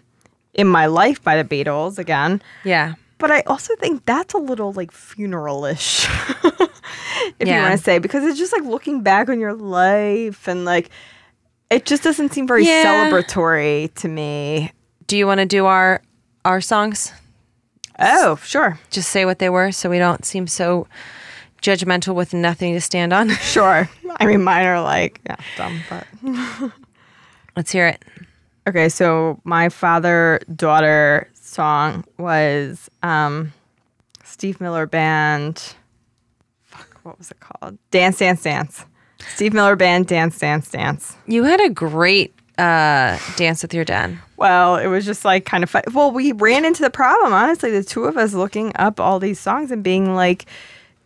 in 0.55 0.67
my 0.67 0.85
life 0.87 1.23
by 1.23 1.43
the 1.43 1.49
Beatles 1.49 1.99
again. 1.99 2.43
Yeah. 2.65 2.95
But 3.23 3.31
I 3.31 3.41
also 3.47 3.75
think 3.77 4.05
that's 4.05 4.35
a 4.35 4.39
little 4.39 4.73
like 4.73 4.91
funeralish, 4.91 6.05
if 7.39 7.47
you 7.49 7.55
want 7.55 7.79
to 7.79 7.83
say, 7.83 7.99
because 8.01 8.25
it's 8.25 8.37
just 8.37 8.53
like 8.53 8.65
looking 8.65 9.01
back 9.03 9.29
on 9.29 9.39
your 9.39 9.55
life 9.55 10.49
and 10.49 10.65
like 10.65 10.91
it 11.71 11.87
just 11.87 12.03
doesn't 12.03 12.33
seem 12.33 12.49
very 12.49 12.67
Yeah. 12.67 12.85
celebratory 12.85 13.95
to 13.95 14.09
me. 14.09 14.73
Do 15.07 15.17
you 15.17 15.27
want 15.29 15.39
to 15.39 15.47
do 15.47 15.67
our 15.67 16.03
our 16.45 16.61
songs? 16.61 17.13
Oh, 18.01 18.35
sure, 18.43 18.81
Just 18.91 19.11
say 19.11 19.25
what 19.25 19.39
they 19.39 19.49
were 19.49 19.71
so 19.71 19.89
we 19.89 19.99
don't 20.01 20.25
seem 20.25 20.49
so 20.49 20.89
judgmental 21.63 22.17
with 22.17 22.35
nothing 22.35 22.75
to 22.75 22.81
stand 22.81 23.13
on. 23.13 23.29
sure. 23.41 23.89
I 24.19 24.27
mean, 24.27 24.43
mine 24.43 24.67
are 24.67 24.83
like 24.83 25.21
yeah, 25.25 25.37
dumb, 25.57 25.81
but 25.89 26.73
Let's 27.57 27.71
hear 27.71 27.87
it. 27.87 28.05
okay. 28.67 28.89
So 28.89 29.41
my 29.45 29.69
father 29.69 30.41
daughter 30.57 31.29
song 31.53 32.05
was 32.19 32.91
um, 33.03 33.53
Steve 34.25 34.61
Miller 34.61 34.87
Band. 34.87 35.75
Fuck, 36.63 37.01
what 37.03 37.19
was 37.19 37.31
it 37.31 37.41
called? 37.41 37.79
Dance, 37.91 38.19
dance, 38.19 38.43
dance. 38.43 38.87
Steve 39.35 39.53
Miller 39.53 39.77
Band, 39.77 40.07
dance, 40.07 40.39
dance, 40.39 40.71
dance. 40.71 41.17
You 41.27 41.45
had 41.45 41.61
a 41.61 41.71
great 41.71 42.35
uh, 42.59 43.19
dance 43.37 43.63
with 43.63 43.75
your 43.75 43.85
dad. 43.85 44.19
Well, 44.37 44.77
it 44.77 44.89
was 44.89 45.05
just 45.05 45.25
like 45.25 45.45
kind 45.45 45.63
of 45.63 45.71
fun. 45.71 45.83
Well, 45.93 46.11
we 46.11 46.33
ran 46.33 46.65
into 46.65 46.83
the 46.83 46.91
problem, 46.91 47.33
honestly, 47.33 47.71
the 47.71 47.85
two 47.85 48.05
of 48.05 48.17
us 48.17 48.35
looking 48.35 48.73
up 48.77 48.99
all 48.99 49.21
these 49.21 49.39
songs 49.39 49.71
and 49.71 49.83
being 49.83 50.15
like, 50.15 50.47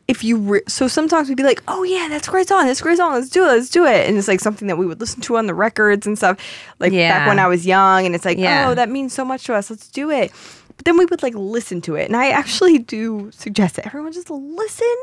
if 0.09 0.23
you, 0.23 0.37
re- 0.37 0.62
so 0.69 0.87
sometimes 0.88 1.29
we'd 1.29 1.37
be 1.37 1.42
like, 1.42 1.62
oh 1.69 1.83
yeah, 1.83 2.07
that's 2.09 2.29
a 2.29 2.31
great 2.31 2.47
song, 2.49 2.66
that's 2.66 2.81
a 2.81 2.83
great 2.83 2.97
song, 2.97 3.12
let's 3.14 3.29
do 3.29 3.42
it, 3.45 3.49
let's 3.49 3.71
do 3.71 3.85
it. 3.85 4.09
And 4.09 4.16
it's 4.16 4.29
like 4.29 4.40
something 4.40 4.69
that 4.69 4.77
we 4.79 4.87
would 4.87 5.01
listen 5.01 5.21
to 5.23 5.37
on 5.37 5.47
the 5.47 5.55
records 5.55 6.07
and 6.07 6.16
stuff, 6.16 6.38
like 6.79 6.92
back 7.19 7.29
when 7.29 7.38
I 7.38 7.49
was 7.49 7.66
young. 7.66 8.07
And 8.07 8.14
it's 8.14 8.25
like, 8.25 8.38
Yeah. 8.38 8.69
oh, 8.71 8.75
that 8.75 8.88
means 8.88 9.12
so 9.12 9.25
much 9.25 9.45
to 9.45 9.55
us, 9.55 9.69
let's 9.71 9.88
do 9.88 10.11
it. 10.11 10.31
But 10.77 10.85
then 10.85 10.97
we 10.99 11.07
would 11.07 11.23
like 11.23 11.35
listen 11.35 11.81
to 11.83 11.95
it. 11.97 12.07
And 12.07 12.16
I 12.16 12.29
actually 12.31 12.79
do 12.79 13.31
suggest 13.33 13.77
that 13.77 13.87
everyone 13.87 14.12
just 14.12 14.31
listen 14.31 14.97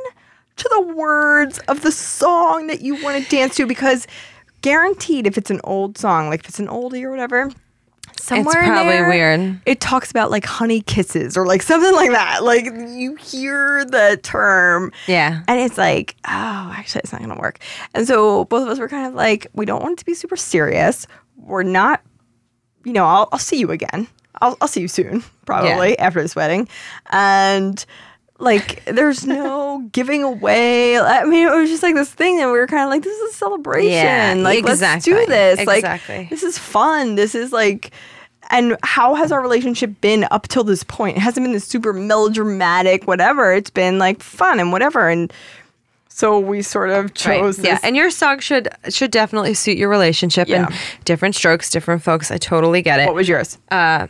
to 0.55 0.69
the 0.69 0.81
words 0.81 1.59
of 1.67 1.81
the 1.81 1.91
song 1.91 2.67
that 2.67 2.81
you 2.81 3.01
want 3.03 3.21
to 3.23 3.29
dance 3.29 3.55
to 3.55 3.65
because 3.65 4.07
guaranteed 4.61 5.27
if 5.27 5.37
it's 5.37 5.49
an 5.51 5.59
old 5.63 5.97
song, 5.97 6.29
like 6.29 6.41
if 6.41 6.47
it's 6.49 6.59
an 6.59 6.67
oldie 6.67 7.03
or 7.03 7.09
whatever, 7.11 7.51
somewhere 8.19 8.61
in 8.63 8.69
probably 8.69 8.91
there, 8.91 9.09
weird. 9.09 9.61
It 9.65 9.79
talks 9.81 10.11
about 10.11 10.31
like 10.31 10.45
honey 10.45 10.81
kisses 10.81 11.35
or 11.37 11.45
like 11.45 11.61
something 11.61 11.93
like 11.93 12.11
that. 12.11 12.43
Like 12.43 12.65
you 12.65 13.15
hear 13.15 13.85
the 13.85 14.19
term 14.23 14.91
Yeah. 15.07 15.43
and 15.47 15.59
it's 15.59 15.77
like, 15.77 16.15
oh, 16.27 16.73
actually, 16.75 17.01
it's 17.03 17.11
not 17.11 17.21
going 17.21 17.33
to 17.35 17.39
work. 17.41 17.59
And 17.93 18.07
so 18.07 18.45
both 18.45 18.63
of 18.63 18.69
us 18.69 18.79
were 18.79 18.89
kind 18.89 19.07
of 19.07 19.13
like, 19.13 19.47
we 19.53 19.65
don't 19.65 19.81
want 19.81 19.93
it 19.93 19.99
to 19.99 20.05
be 20.05 20.13
super 20.13 20.35
serious. 20.37 21.07
We're 21.37 21.63
not, 21.63 22.01
you 22.85 22.93
know, 22.93 23.05
I'll, 23.05 23.29
I'll 23.31 23.39
see 23.39 23.57
you 23.57 23.71
again. 23.71 24.07
I'll, 24.41 24.57
I'll 24.61 24.67
see 24.67 24.81
you 24.81 24.87
soon, 24.87 25.23
probably 25.45 25.97
after 25.99 26.21
this 26.21 26.35
wedding. 26.35 26.67
And 27.11 27.85
like, 28.43 28.83
there's 28.85 29.25
no 29.25 29.87
giving 29.91 30.23
away. 30.23 30.99
I 30.99 31.23
mean, 31.25 31.47
it 31.47 31.55
was 31.55 31.69
just 31.69 31.81
like 31.83 31.95
this 31.95 32.11
thing 32.13 32.37
that 32.37 32.45
we 32.47 32.51
were 32.53 32.67
kind 32.67 32.83
of 32.83 32.89
like, 32.89 33.01
this 33.03 33.17
is 33.17 33.33
a 33.33 33.37
celebration. 33.37 33.91
Yeah, 33.91 34.33
like, 34.37 34.63
let's 34.63 35.03
do 35.05 35.25
this. 35.25 35.59
Exactly. 35.59 36.17
Like, 36.19 36.29
this 36.29 36.43
is 36.43 36.57
fun. 36.57 37.15
This 37.15 37.33
is 37.35 37.51
like, 37.51 37.91
and 38.49 38.77
how 38.83 39.15
has 39.15 39.31
our 39.31 39.41
relationship 39.41 39.99
been 40.01 40.25
up 40.29 40.47
till 40.47 40.63
this 40.63 40.83
point? 40.83 41.17
It 41.17 41.21
hasn't 41.21 41.43
been 41.43 41.53
this 41.53 41.65
super 41.65 41.93
melodramatic, 41.93 43.07
whatever. 43.07 43.53
It's 43.53 43.69
been 43.69 43.97
like 43.99 44.21
fun 44.21 44.59
and 44.59 44.71
whatever. 44.71 45.07
And 45.09 45.31
so 46.09 46.39
we 46.39 46.61
sort 46.61 46.89
of 46.91 47.13
chose 47.13 47.57
this. 47.57 47.65
Yeah, 47.65 47.79
and 47.81 47.95
your 47.95 48.11
song 48.11 48.39
should 48.39 48.67
should 48.89 49.09
definitely 49.11 49.53
suit 49.55 49.77
your 49.77 49.89
relationship 49.89 50.47
Yeah. 50.47 50.67
and 50.67 50.75
different 51.05 51.35
strokes, 51.35 51.69
different 51.71 52.03
folks. 52.03 52.29
I 52.29 52.37
totally 52.37 52.81
get 52.81 52.99
it. 52.99 53.05
what 53.07 53.15
was 53.15 53.27
yours? 53.27 53.57
uh, 53.71 54.07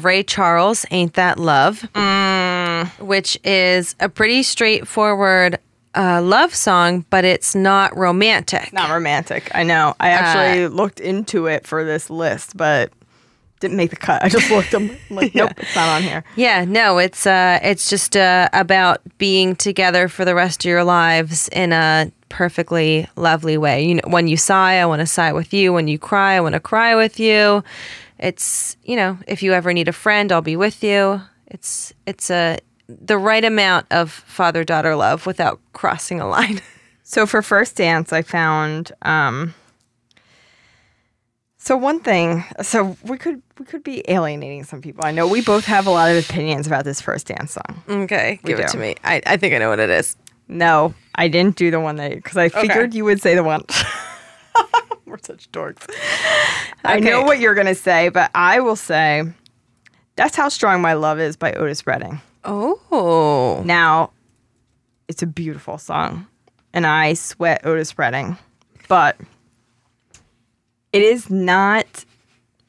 Ray 0.00 0.22
Charles, 0.22 0.84
Ain't 0.90 1.14
That 1.14 1.38
Love, 1.38 1.86
Mm. 1.94 2.86
which 3.00 3.38
is 3.44 3.94
a 4.00 4.08
pretty 4.08 4.42
straightforward 4.42 5.58
uh, 5.94 6.22
love 6.22 6.54
song, 6.54 7.04
but 7.10 7.24
it's 7.24 7.54
not 7.54 7.94
romantic. 7.96 8.72
Not 8.72 8.90
romantic. 8.90 9.50
I 9.54 9.62
know. 9.62 9.94
I 10.00 10.08
actually 10.10 10.68
looked 10.68 11.00
into 11.00 11.46
it 11.46 11.66
for 11.66 11.84
this 11.84 12.08
list, 12.10 12.56
but 12.56 12.90
didn't 13.60 13.76
make 13.76 13.90
the 13.90 13.96
cut. 13.96 14.24
I 14.24 14.28
just 14.28 14.50
looked 14.50 14.70
them 14.72 14.96
like, 15.10 15.34
nope, 15.36 15.52
it's 15.58 15.76
not 15.76 15.88
on 15.88 16.02
here. 16.02 16.24
Yeah, 16.34 16.64
no, 16.64 16.98
it's 16.98 17.26
uh, 17.26 17.60
it's 17.62 17.88
just 17.90 18.16
uh, 18.16 18.48
about 18.54 19.00
being 19.18 19.54
together 19.54 20.08
for 20.08 20.24
the 20.24 20.34
rest 20.34 20.64
of 20.64 20.68
your 20.68 20.82
lives 20.82 21.48
in 21.50 21.72
a 21.72 22.10
perfectly 22.30 23.06
lovely 23.16 23.58
way. 23.58 23.84
You 23.84 23.96
know, 23.96 24.02
when 24.06 24.26
you 24.26 24.36
sigh, 24.38 24.80
I 24.80 24.86
want 24.86 25.00
to 25.00 25.06
sigh 25.06 25.32
with 25.32 25.52
you. 25.52 25.72
When 25.74 25.86
you 25.88 25.98
cry, 25.98 26.34
I 26.36 26.40
want 26.40 26.54
to 26.54 26.60
cry 26.60 26.94
with 26.96 27.20
you. 27.20 27.62
It's 28.22 28.76
you 28.84 28.94
know, 28.96 29.18
if 29.26 29.42
you 29.42 29.52
ever 29.52 29.72
need 29.74 29.88
a 29.88 29.92
friend, 29.92 30.30
I'll 30.32 30.40
be 30.40 30.56
with 30.56 30.82
you. 30.82 31.20
It's 31.48 31.92
it's 32.06 32.30
a 32.30 32.58
the 32.88 33.18
right 33.18 33.44
amount 33.44 33.86
of 33.90 34.10
father 34.10 34.64
daughter 34.64 34.94
love 34.96 35.26
without 35.26 35.60
crossing 35.72 36.20
a 36.20 36.26
line. 36.28 36.60
So 37.04 37.26
for 37.26 37.42
first 37.42 37.76
dance, 37.76 38.10
I 38.12 38.22
found. 38.22 38.92
um 39.02 39.54
So 41.58 41.76
one 41.76 42.00
thing, 42.00 42.44
so 42.62 42.96
we 43.02 43.18
could 43.18 43.42
we 43.58 43.66
could 43.66 43.82
be 43.84 44.02
alienating 44.08 44.64
some 44.64 44.80
people. 44.80 45.04
I 45.04 45.10
know 45.10 45.26
we 45.26 45.42
both 45.42 45.66
have 45.66 45.86
a 45.86 45.90
lot 45.90 46.10
of 46.10 46.16
opinions 46.16 46.66
about 46.66 46.84
this 46.84 47.00
first 47.02 47.26
dance 47.26 47.52
song. 47.52 47.82
okay, 48.04 48.38
give 48.44 48.58
it 48.60 48.68
to 48.68 48.78
me. 48.78 48.94
I, 49.04 49.20
I 49.26 49.36
think 49.36 49.52
I 49.52 49.58
know 49.58 49.68
what 49.68 49.80
it 49.80 49.90
is. 49.90 50.16
No, 50.48 50.94
I 51.14 51.28
didn't 51.28 51.56
do 51.56 51.70
the 51.70 51.80
one 51.80 51.96
that 51.96 52.14
because 52.14 52.36
I 52.38 52.48
figured 52.48 52.94
you 52.94 53.04
would 53.04 53.20
say 53.20 53.34
the 53.34 53.44
one. 53.44 53.64
Such 55.22 55.50
dorks. 55.52 55.88
I 56.84 56.98
know 57.00 57.22
what 57.22 57.38
you're 57.38 57.54
gonna 57.54 57.74
say, 57.74 58.08
but 58.08 58.30
I 58.34 58.60
will 58.60 58.76
say, 58.76 59.22
"That's 60.16 60.34
How 60.36 60.48
Strong 60.48 60.82
My 60.82 60.94
Love 60.94 61.18
Is" 61.20 61.36
by 61.36 61.52
Otis 61.52 61.86
Redding. 61.86 62.20
Oh, 62.44 63.62
Now, 63.64 64.10
it's 65.06 65.22
a 65.22 65.26
beautiful 65.26 65.78
song, 65.78 66.26
and 66.74 66.86
I 66.86 67.14
sweat 67.14 67.64
Otis 67.64 67.96
Redding, 67.98 68.36
but 68.88 69.16
it 70.92 71.02
is 71.02 71.30
not 71.30 72.04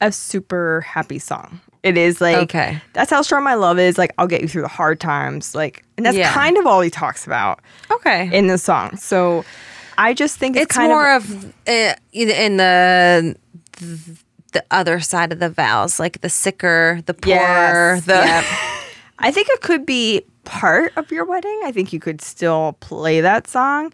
a 0.00 0.12
super 0.12 0.82
happy 0.82 1.18
song. 1.18 1.60
It 1.82 1.98
is 1.98 2.20
like 2.20 2.36
Okay. 2.36 2.80
that's 2.94 3.10
how 3.10 3.20
strong 3.22 3.42
my 3.44 3.54
love 3.54 3.78
is. 3.78 3.98
Like 3.98 4.12
I'll 4.16 4.26
get 4.26 4.40
you 4.42 4.48
through 4.48 4.62
the 4.62 4.68
hard 4.68 5.00
times. 5.00 5.54
Like, 5.54 5.84
and 5.96 6.06
that's 6.06 6.16
Yeah. 6.16 6.32
kind 6.32 6.56
of 6.56 6.66
all 6.66 6.80
he 6.80 6.88
talks 6.88 7.26
about 7.26 7.60
okay. 7.90 8.30
in 8.32 8.46
the 8.46 8.56
song. 8.58 8.96
So 8.96 9.44
I 9.98 10.14
just 10.14 10.38
think 10.38 10.56
it's, 10.56 10.76
it's 10.76 10.78
more 10.78 11.14
of, 11.14 11.30
of, 11.30 11.54
uh, 11.68 11.94
in 12.12 12.56
the 12.56 13.36
the 14.52 14.64
other 14.70 15.00
side 15.00 15.32
of 15.32 15.40
the 15.40 15.50
vows, 15.50 15.98
like 15.98 16.20
the 16.20 16.28
sicker, 16.28 17.00
the 17.06 17.14
poorer, 17.14 17.34
Yes, 17.96 18.04
the 18.06 18.14
yep. 18.14 18.44
I 19.18 19.30
think 19.30 19.48
it 19.48 19.60
could 19.60 19.84
be 19.84 20.22
part 20.44 20.92
of 20.96 21.10
your 21.10 21.24
wedding. 21.24 21.60
I 21.64 21.72
think 21.72 21.92
you 21.92 22.00
could 22.00 22.20
still 22.20 22.76
play 22.80 23.20
that 23.20 23.48
song. 23.48 23.92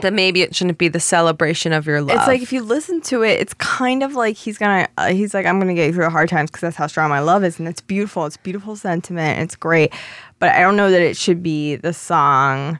that 0.00 0.12
maybe 0.12 0.40
it 0.42 0.54
shouldn't 0.54 0.78
be 0.78 0.88
the 0.88 1.00
celebration 1.00 1.72
of 1.72 1.86
your 1.86 2.00
love. 2.00 2.16
It's 2.16 2.26
like 2.26 2.40
if 2.42 2.52
you 2.52 2.62
listen 2.62 3.00
to 3.02 3.22
it, 3.22 3.40
it's 3.40 3.54
kind 3.54 4.02
of 4.02 4.14
like 4.14 4.36
he's 4.36 4.58
gonna. 4.58 4.88
Uh, 4.96 5.08
he's 5.12 5.34
like, 5.34 5.46
I'm 5.46 5.58
gonna 5.58 5.74
get 5.74 5.86
you 5.86 5.92
through 5.92 6.04
the 6.04 6.10
hard 6.10 6.28
times 6.28 6.50
because 6.50 6.62
that's 6.62 6.76
how 6.76 6.86
strong 6.86 7.10
my 7.10 7.20
love 7.20 7.44
is, 7.44 7.58
and 7.58 7.68
it's 7.68 7.80
beautiful. 7.80 8.24
It's 8.26 8.36
beautiful 8.38 8.74
sentiment. 8.76 9.40
It's 9.40 9.56
great, 9.56 9.92
but 10.38 10.50
I 10.50 10.60
don't 10.60 10.76
know 10.76 10.90
that 10.90 11.00
it 11.00 11.16
should 11.16 11.42
be 11.42 11.76
the 11.76 11.92
song 11.92 12.78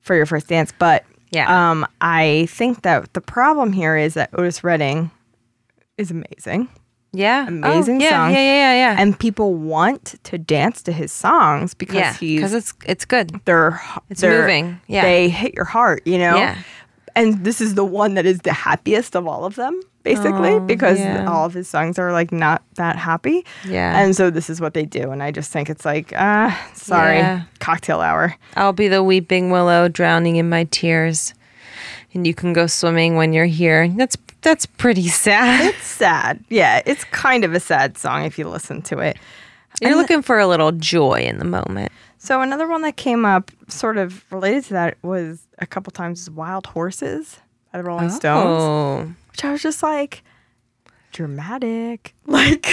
for 0.00 0.14
your 0.16 0.26
first 0.26 0.48
dance. 0.48 0.72
But 0.78 1.04
Yeah. 1.34 1.70
um, 1.70 1.86
I 2.00 2.46
think 2.50 2.82
that 2.82 3.12
the 3.14 3.20
problem 3.20 3.72
here 3.72 3.96
is 3.96 4.14
that 4.14 4.30
Otis 4.32 4.62
Redding 4.64 5.10
is 5.98 6.10
amazing, 6.10 6.68
yeah, 7.12 7.46
amazing 7.46 7.96
oh, 8.02 8.04
yeah, 8.04 8.10
song. 8.10 8.30
Yeah, 8.32 8.38
yeah, 8.38 8.54
yeah, 8.74 8.74
yeah. 8.94 8.96
and 9.00 9.18
people 9.18 9.54
want 9.54 10.16
to 10.24 10.38
dance 10.38 10.82
to 10.84 10.92
his 10.92 11.12
songs 11.12 11.74
because 11.74 11.96
yeah, 11.96 12.12
he's 12.14 12.38
because 12.40 12.54
it's 12.54 12.74
it's 12.86 13.04
good. 13.04 13.40
they're 13.44 13.80
It's 14.10 14.20
they're- 14.20 14.40
moving, 14.40 14.80
yeah. 14.88 15.02
they 15.02 15.28
hit 15.28 15.54
your 15.54 15.64
heart 15.66 16.02
you 16.06 16.18
know 16.18 16.36
Yeah. 16.36 16.56
And 17.16 17.44
this 17.44 17.60
is 17.60 17.74
the 17.74 17.84
one 17.84 18.14
that 18.14 18.26
is 18.26 18.40
the 18.40 18.52
happiest 18.52 19.14
of 19.16 19.26
all 19.26 19.44
of 19.44 19.54
them 19.56 19.80
basically 20.02 20.60
because 20.60 20.98
Oh, 20.98 21.02
yeah. 21.02 21.30
all 21.30 21.46
of 21.46 21.54
his 21.54 21.66
songs 21.68 21.98
are 21.98 22.12
like 22.12 22.30
not 22.30 22.62
that 22.76 22.96
happy 22.96 23.44
Yeah. 23.66 23.98
and 23.98 24.14
so 24.14 24.28
this 24.30 24.50
is 24.50 24.60
what 24.60 24.74
they 24.74 24.84
do 24.84 25.10
and 25.10 25.22
i 25.22 25.30
just 25.30 25.50
think 25.50 25.70
it's 25.70 25.84
like 25.84 26.12
ah 26.16 26.52
sorry 26.74 27.16
Yeah. 27.18 27.42
cocktail 27.60 28.00
hour 28.00 28.34
I'll 28.56 28.72
be 28.74 28.88
the 28.88 29.02
weeping 29.02 29.50
willow, 29.50 29.88
drowning 29.88 30.36
in 30.36 30.48
my 30.48 30.64
tears, 30.64 31.32
and 32.12 32.26
you 32.26 32.34
can 32.34 32.52
go 32.52 32.66
swimming 32.68 33.16
when 33.16 33.32
you're 33.32 33.46
here. 33.46 33.88
That's 33.88 34.16
that's 34.42 34.66
pretty 34.66 35.08
sad. 35.08 35.64
it's 35.74 35.86
sad 35.86 36.44
yeah 36.50 36.82
it's 36.84 37.04
kind 37.04 37.44
of 37.44 37.54
a 37.54 37.60
sad 37.60 37.96
song 37.96 38.24
if 38.24 38.38
you 38.38 38.46
listen 38.48 38.82
to 38.82 38.98
it 38.98 39.16
You're 39.80 39.96
looking 39.96 40.22
for 40.22 40.38
a 40.38 40.46
little 40.46 40.70
joy 40.70 41.20
in 41.22 41.38
the 41.38 41.44
moment. 41.46 41.90
So 42.24 42.40
another 42.40 42.66
one 42.66 42.82
that 42.82 42.96
came 42.96 43.24
up 43.24 43.50
sort 43.68 43.96
of 43.96 44.24
related 44.32 44.64
to 44.64 44.72
that 44.74 44.96
was 45.02 45.46
a 45.58 45.66
couple 45.66 45.90
times 45.90 46.30
wild 46.30 46.66
horses 46.66 47.38
by 47.72 47.78
the 47.78 47.84
rolling 47.84 48.06
oh. 48.06 48.14
stones 48.14 48.62
Oh, 48.62 49.14
which 49.30 49.44
i 49.44 49.52
was 49.52 49.62
just 49.62 49.82
like 49.82 50.22
dramatic 51.12 52.14
like 52.26 52.66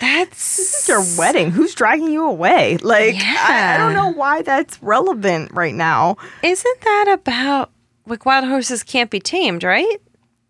that's 0.00 0.58
It's 0.80 0.88
your 0.88 1.04
wedding. 1.18 1.50
Who's 1.50 1.74
dragging 1.74 2.10
you 2.10 2.24
away? 2.24 2.78
Like, 2.78 3.16
I, 3.16 3.74
I 3.74 3.76
don't 3.76 3.92
know 3.92 4.08
why 4.08 4.40
that's 4.40 4.82
relevant 4.82 5.52
right 5.52 5.74
now. 5.74 6.16
Isn't 6.42 6.80
that 6.80 7.18
about 7.20 7.70
like 8.06 8.24
wild 8.24 8.46
horses 8.46 8.82
can't 8.82 9.10
be 9.10 9.20
tamed, 9.20 9.62
right? 9.62 10.00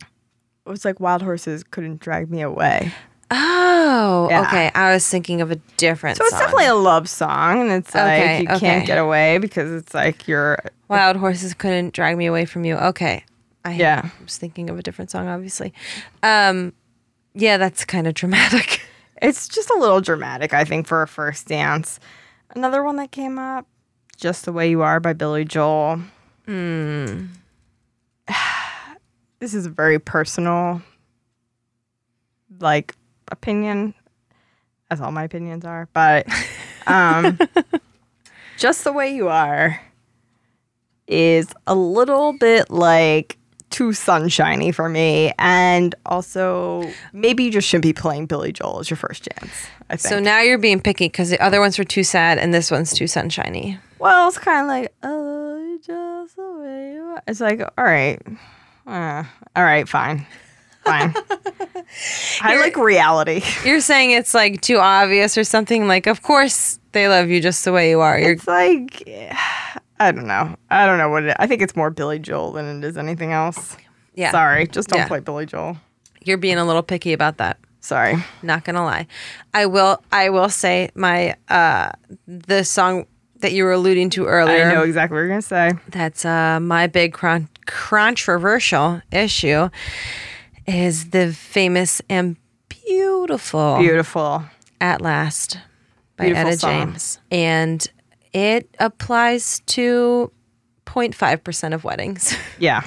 It 0.00 0.68
was 0.68 0.84
like 0.84 1.00
wild 1.00 1.22
horses 1.22 1.64
couldn't 1.64 2.00
drag 2.00 2.30
me 2.30 2.42
away. 2.42 2.92
Oh, 3.32 4.26
Yeah. 4.30 4.42
okay. 4.42 4.70
I 4.74 4.92
was 4.92 5.08
thinking 5.08 5.40
of 5.40 5.50
a 5.50 5.56
different. 5.76 6.16
Song. 6.16 6.24
So 6.24 6.28
it's 6.28 6.32
song. 6.36 6.40
definitely 6.40 6.66
a 6.66 6.74
love 6.74 7.08
song, 7.08 7.60
and 7.60 7.70
it's 7.70 7.94
like 7.94 8.42
you 8.42 8.48
okay. 8.48 8.58
can't 8.58 8.86
get 8.86 8.98
away 8.98 9.38
because 9.38 9.70
it's 9.72 9.94
like 9.94 10.26
you're. 10.26 10.58
wild 10.88 11.16
horses 11.16 11.54
couldn't 11.54 11.92
drag 11.94 12.16
me 12.16 12.26
away 12.26 12.44
from 12.44 12.64
you. 12.64 12.76
Okay, 12.76 13.24
I 13.64 13.72
Yeah. 13.74 14.08
was 14.22 14.36
thinking 14.36 14.68
of 14.70 14.78
a 14.78 14.82
different 14.82 15.10
song, 15.10 15.28
obviously. 15.28 15.72
Um, 16.22 16.72
yeah, 17.34 17.56
that's 17.56 17.84
kind 17.84 18.06
of 18.08 18.14
dramatic. 18.20 18.80
It's 19.22 19.46
just 19.48 19.70
a 19.70 19.78
little 19.78 20.00
dramatic, 20.00 20.52
I 20.54 20.64
think, 20.64 20.86
for 20.86 21.02
a 21.02 21.06
first 21.08 21.46
dance. 21.46 22.00
Another 22.56 22.82
one 22.82 22.96
that 22.96 23.12
came 23.12 23.38
up, 23.38 23.66
"Just 24.16 24.44
the 24.44 24.52
Way 24.52 24.70
You 24.70 24.82
Are" 24.82 24.98
by 24.98 25.12
Billy 25.12 25.44
Joel. 25.44 26.00
Hmm. 26.46 27.26
this 29.38 29.54
is 29.54 29.66
very 29.66 29.98
personal, 30.00 30.82
like 32.58 32.94
opinion, 33.30 33.94
as 34.90 35.00
all 35.00 35.12
my 35.12 35.24
opinions 35.24 35.64
are. 35.64 35.88
But 35.92 36.26
um, 36.86 37.38
just 38.58 38.84
the 38.84 38.92
way 38.92 39.14
you 39.14 39.28
are 39.28 39.80
is 41.06 41.48
a 41.66 41.74
little 41.74 42.32
bit 42.32 42.70
like 42.70 43.36
too 43.70 43.92
sunshiny 43.92 44.72
for 44.72 44.88
me, 44.88 45.32
and 45.38 45.94
also 46.06 46.88
maybe 47.12 47.44
you 47.44 47.50
just 47.50 47.68
shouldn't 47.68 47.84
be 47.84 47.92
playing 47.92 48.26
Billy 48.26 48.52
Joel 48.52 48.80
as 48.80 48.90
your 48.90 48.96
first 48.96 49.28
chance. 49.30 49.52
I 49.88 49.96
think. 49.96 50.12
So 50.12 50.20
now 50.20 50.40
you're 50.40 50.58
being 50.58 50.80
picky 50.80 51.06
because 51.06 51.30
the 51.30 51.40
other 51.40 51.60
ones 51.60 51.78
were 51.78 51.84
too 51.84 52.04
sad 52.04 52.38
and 52.38 52.52
this 52.54 52.70
one's 52.70 52.92
too 52.92 53.06
sunshiny. 53.06 53.78
well, 53.98 54.28
it's 54.28 54.38
kind 54.38 54.62
of 54.62 54.66
like 54.68 54.92
oh, 55.02 55.78
just 55.84 56.36
the 56.36 56.52
way 56.60 56.92
you 56.94 57.02
are. 57.02 57.22
It's 57.26 57.40
like 57.40 57.60
all 57.60 57.84
right, 57.84 58.20
uh, 58.86 59.24
all 59.56 59.64
right, 59.64 59.88
fine, 59.88 60.26
fine. 60.84 61.14
I 62.42 62.58
like 62.60 62.76
reality. 62.76 63.42
You're 63.64 63.80
saying 63.80 64.12
it's 64.12 64.34
like 64.34 64.60
too 64.60 64.78
obvious 64.78 65.36
or 65.36 65.44
something. 65.44 65.86
Like, 65.88 66.06
of 66.06 66.22
course 66.22 66.78
they 66.92 67.08
love 67.08 67.28
you 67.28 67.40
just 67.40 67.64
the 67.64 67.72
way 67.72 67.90
you 67.90 68.00
are. 68.00 68.18
You're 68.18 68.32
It's 68.32 68.46
like 68.46 69.02
I 69.98 70.12
don't 70.12 70.26
know. 70.26 70.56
I 70.70 70.86
don't 70.86 70.98
know 70.98 71.08
what 71.10 71.24
it. 71.24 71.36
I 71.38 71.46
think 71.46 71.62
it's 71.62 71.76
more 71.76 71.90
Billy 71.90 72.18
Joel 72.18 72.52
than 72.52 72.78
it 72.82 72.86
is 72.86 72.96
anything 72.96 73.32
else. 73.32 73.76
yeah. 74.14 74.30
Sorry, 74.30 74.66
just 74.66 74.88
don't 74.88 75.00
Yeah. 75.00 75.08
play 75.08 75.20
Billy 75.20 75.46
Joel. 75.46 75.76
You're 76.22 76.38
being 76.38 76.58
a 76.58 76.64
little 76.64 76.82
picky 76.82 77.12
about 77.12 77.36
that. 77.38 77.58
Sorry. 77.80 78.16
Not 78.42 78.64
gonna 78.64 78.84
lie. 78.84 79.06
I 79.54 79.66
will. 79.66 80.02
I 80.12 80.28
will 80.30 80.48
say 80.50 80.90
my 80.94 81.36
uh 81.48 81.90
the 82.26 82.62
song 82.64 83.06
that 83.40 83.52
you 83.52 83.64
were 83.64 83.72
alluding 83.72 84.10
to 84.10 84.26
earlier. 84.26 84.66
I 84.66 84.72
know 84.74 84.82
exactly 84.82 85.14
what 85.14 85.20
you're 85.20 85.28
gonna 85.28 85.40
say. 85.42 85.72
that's 85.88 86.26
uh, 86.26 86.60
my 86.60 86.86
big 86.86 87.14
con- 87.14 87.48
controversial 87.64 89.00
issue 89.10 89.68
is 90.74 91.10
the 91.10 91.32
famous 91.32 92.00
and 92.08 92.36
beautiful 92.68 93.78
Beautiful. 93.78 94.44
At 94.80 95.00
Last 95.02 95.58
by 96.16 96.26
Beautiful 96.26 96.48
Etta 96.48 96.58
song. 96.58 96.86
James. 96.86 97.18
And 97.30 97.86
it 98.32 98.74
applies 98.78 99.60
to 99.66 100.30
0.5% 100.86 101.74
of 101.74 101.84
weddings. 101.84 102.36
Yeah. 102.58 102.86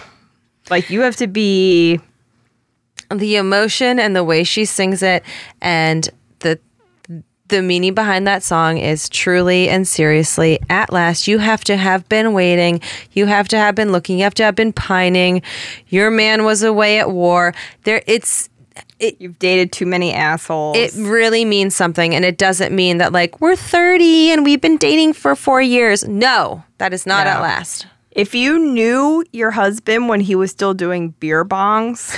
Like 0.69 0.89
you 0.89 1.01
have 1.01 1.15
to 1.17 1.27
be 1.27 1.99
the 3.09 3.35
emotion 3.35 3.99
and 3.99 4.15
the 4.15 4.23
way 4.23 4.43
she 4.43 4.65
sings 4.65 5.03
it 5.03 5.23
and 5.61 6.09
the 7.53 7.61
meaning 7.61 7.93
behind 7.93 8.25
that 8.25 8.41
song 8.41 8.79
is 8.79 9.07
truly 9.07 9.69
and 9.69 9.87
seriously 9.87 10.59
at 10.71 10.91
last 10.91 11.27
you 11.27 11.37
have 11.37 11.63
to 11.65 11.77
have 11.77 12.09
been 12.09 12.33
waiting. 12.33 12.81
You 13.11 13.27
have 13.27 13.47
to 13.49 13.57
have 13.57 13.75
been 13.75 13.91
looking. 13.91 14.17
You 14.17 14.23
have 14.23 14.33
to 14.35 14.43
have 14.43 14.55
been 14.55 14.73
pining. 14.73 15.43
Your 15.89 16.09
man 16.09 16.45
was 16.45 16.63
away 16.63 16.97
at 16.99 17.11
war. 17.11 17.53
There 17.83 18.01
it's 18.07 18.49
you've 19.19 19.37
dated 19.37 19.71
too 19.71 19.85
many 19.85 20.11
assholes. 20.13 20.77
it 20.77 20.93
really 20.95 21.45
means 21.45 21.75
something 21.75 22.15
and 22.15 22.25
it 22.25 22.39
doesn't 22.39 22.73
mean 22.73 22.97
that 22.97 23.11
like 23.13 23.39
we're 23.39 23.55
30 23.55 24.31
and 24.31 24.43
we've 24.43 24.61
been 24.61 24.77
dating 24.77 25.13
for 25.13 25.35
4 25.35 25.61
years. 25.61 26.07
No 26.07 26.63
that 26.79 26.91
is 26.91 27.05
not 27.05 27.25
No. 27.27 27.33
at 27.33 27.41
last. 27.41 27.85
If 28.11 28.33
you 28.33 28.57
knew 28.57 29.23
your 29.31 29.51
husband 29.51 30.09
when 30.09 30.21
he 30.21 30.33
was 30.35 30.49
still 30.49 30.73
doing 30.73 31.09
beer 31.19 31.45
bongs, 31.45 32.17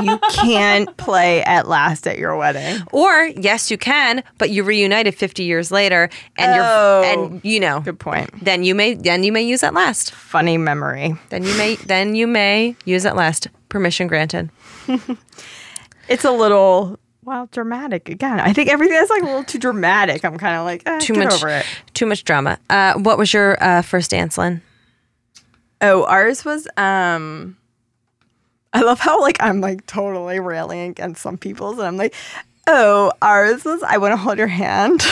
you 0.00 0.18
can't 0.30 0.96
play 0.96 1.42
at 1.44 1.68
last 1.68 2.06
at 2.06 2.18
your 2.18 2.36
wedding. 2.36 2.80
or 2.92 3.26
yes 3.36 3.70
you 3.70 3.76
can 3.78 4.22
but 4.38 4.50
you 4.50 4.62
reunited 4.62 5.14
50 5.14 5.42
years 5.44 5.70
later 5.70 6.08
and 6.36 6.52
Oh. 6.60 7.02
you're 7.02 7.24
and 7.24 7.40
you 7.44 7.60
know 7.60 7.80
Good 7.80 7.98
point. 7.98 8.30
then 8.44 8.62
you 8.64 8.74
may 8.74 8.94
then 8.94 9.24
you 9.24 9.32
may 9.32 9.42
use 9.42 9.62
at 9.62 9.74
last 9.74 10.12
Funny 10.12 10.56
memory. 10.58 11.16
then 11.30 11.42
you 11.44 11.54
may 11.56 11.76
then 11.76 12.14
you 12.14 12.26
may 12.26 12.76
use 12.84 13.04
at 13.06 13.16
last 13.16 13.48
permission 13.68 14.06
granted 14.06 14.50
It's 16.08 16.24
a 16.24 16.30
little 16.32 16.98
well 17.24 17.48
dramatic 17.52 18.08
again. 18.08 18.40
I 18.40 18.52
think 18.52 18.68
everything 18.68 18.96
is 18.96 19.08
like 19.08 19.22
a 19.22 19.26
little 19.26 19.44
too 19.44 19.58
dramatic. 19.58 20.24
I'm 20.24 20.36
kind 20.38 20.56
of 20.56 20.64
like 20.64 20.82
eh, 20.86 20.98
too 20.98 21.14
get 21.14 21.24
much 21.24 21.34
over 21.34 21.48
it. 21.48 21.64
too 21.94 22.06
much 22.06 22.24
drama 22.24 22.58
uh 22.68 22.94
what 22.94 23.16
was 23.18 23.32
your 23.32 23.62
uh 23.62 23.82
first 23.82 24.10
dance 24.10 24.36
lynn 24.36 24.60
Oh, 25.80 26.04
ours 26.04 26.44
was 26.44 26.66
um 26.76 27.56
I 28.72 28.82
love 28.82 29.00
how 29.00 29.20
like 29.20 29.36
I'm 29.40 29.60
like 29.60 29.86
totally 29.86 30.40
railing 30.40 30.80
against 30.90 31.22
some 31.22 31.36
people's 31.38 31.78
and 31.78 31.86
I'm 31.86 31.96
like, 31.96 32.14
oh, 32.66 33.12
ours 33.20 33.64
was 33.64 33.82
I 33.82 33.98
wanna 33.98 34.16
hold 34.16 34.38
your 34.38 34.46
hand. 34.46 35.02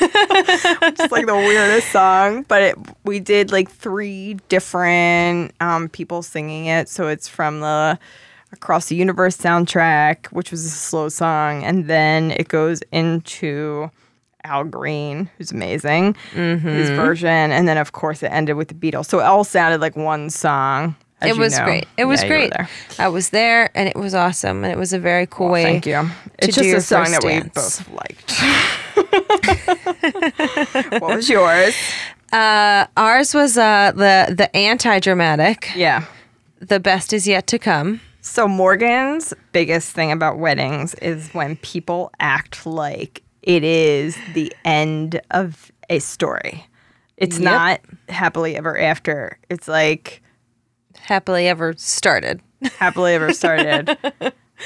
Which 0.00 1.00
is 1.00 1.12
like 1.12 1.26
the 1.26 1.34
weirdest 1.34 1.90
song. 1.92 2.42
But 2.48 2.62
it, 2.62 2.78
we 3.04 3.20
did 3.20 3.52
like 3.52 3.70
three 3.70 4.34
different 4.48 5.54
um 5.60 5.88
people 5.88 6.22
singing 6.22 6.66
it. 6.66 6.88
So 6.88 7.08
it's 7.08 7.28
from 7.28 7.60
the 7.60 7.98
Across 8.52 8.86
the 8.86 8.96
Universe 8.96 9.36
soundtrack, 9.36 10.26
which 10.26 10.50
was 10.52 10.64
a 10.64 10.68
slow 10.68 11.08
song, 11.08 11.64
and 11.64 11.86
then 11.88 12.30
it 12.30 12.46
goes 12.46 12.82
into 12.92 13.90
Al 14.44 14.62
Green, 14.64 15.28
who's 15.36 15.50
amazing, 15.50 16.14
his 16.32 16.90
version, 16.90 17.28
and 17.50 17.66
then 17.66 17.78
of 17.78 17.90
course 17.92 18.22
it 18.22 18.28
ended 18.28 18.54
with 18.56 18.68
the 18.68 18.74
Beatles. 18.74 19.06
So 19.06 19.18
it 19.18 19.24
all 19.24 19.42
sounded 19.42 19.80
like 19.80 19.96
one 19.96 20.30
song. 20.30 20.94
It 21.28 21.36
was 21.36 21.58
know. 21.58 21.64
great 21.64 21.86
it 21.96 22.04
was 22.04 22.22
Yeah, 22.22 22.28
great 22.28 22.52
i 22.98 23.08
was 23.08 23.30
there 23.30 23.70
and 23.76 23.88
it 23.88 23.96
was 23.96 24.14
awesome 24.14 24.64
and 24.64 24.72
it 24.72 24.78
was 24.78 24.92
a 24.92 24.98
very 24.98 25.26
cool 25.26 25.48
way 25.48 25.62
Thank 25.64 25.86
you. 25.86 26.08
It's 26.38 26.54
do 26.56 26.62
just 26.62 26.74
a 26.76 26.80
song 26.80 27.10
that 27.12 27.22
we 27.24 27.40
both 27.54 27.88
liked. 27.90 28.32
what 31.00 31.14
was 31.16 31.28
yours? 31.28 31.74
uh 32.32 32.86
ours 32.96 33.34
was 33.34 33.56
uh 33.56 33.92
the 33.94 34.34
the 34.34 34.54
anti-dramatic 34.56 35.70
Yeah. 35.76 36.04
the 36.60 36.80
best 36.80 37.12
is 37.12 37.26
yet 37.28 37.46
to 37.48 37.58
come 37.58 38.00
So 38.20 38.48
Morgan's 38.48 39.32
biggest 39.52 39.92
thing 39.92 40.10
about 40.10 40.38
weddings 40.38 40.94
is 40.94 41.28
when 41.34 41.56
people 41.56 42.10
act 42.20 42.66
like 42.66 43.22
it 43.42 43.62
is 43.62 44.16
the 44.32 44.50
end 44.64 45.20
of 45.30 45.70
a 45.90 45.98
story. 45.98 46.64
It's 47.18 47.38
Yep. 47.38 47.44
not 47.44 47.80
happily 48.08 48.56
ever 48.56 48.78
after. 48.80 49.36
It's 49.50 49.68
like 49.68 50.22
happily 51.04 51.48
ever 51.48 51.74
started. 51.76 52.40
happily 52.78 53.14
ever 53.14 53.32
started 53.32 53.96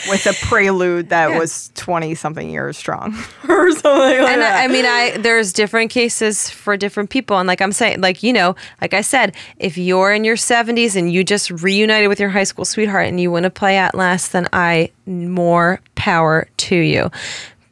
with 0.08 0.26
a 0.26 0.32
prelude 0.46 1.08
that 1.08 1.38
was 1.38 1.70
20 1.74 2.14
something 2.14 2.50
years 2.50 2.76
strong 2.76 3.12
or 3.48 3.70
something 3.72 3.90
like 3.90 4.18
And 4.18 4.42
that. 4.42 4.60
I, 4.60 4.64
I 4.64 4.68
mean, 4.68 4.84
I 4.84 5.16
there's 5.18 5.52
different 5.52 5.90
cases 5.90 6.48
for 6.50 6.76
different 6.76 7.10
people, 7.10 7.38
and 7.38 7.46
like 7.46 7.60
I'm 7.60 7.72
saying, 7.72 8.00
like 8.00 8.22
you 8.22 8.32
know, 8.32 8.54
like 8.80 8.94
I 8.94 9.00
said, 9.00 9.34
if 9.58 9.76
you're 9.76 10.12
in 10.12 10.24
your 10.24 10.36
70s 10.36 10.94
and 10.96 11.12
you 11.12 11.24
just 11.24 11.50
reunited 11.50 12.08
with 12.08 12.20
your 12.20 12.30
high 12.30 12.44
school 12.44 12.64
sweetheart 12.64 13.06
and 13.08 13.20
you 13.20 13.30
want 13.30 13.44
to 13.44 13.50
play 13.50 13.76
at 13.76 13.94
last, 13.94 14.32
then 14.32 14.48
I 14.52 14.90
more 15.06 15.80
power 15.94 16.48
to 16.58 16.76
you. 16.76 17.10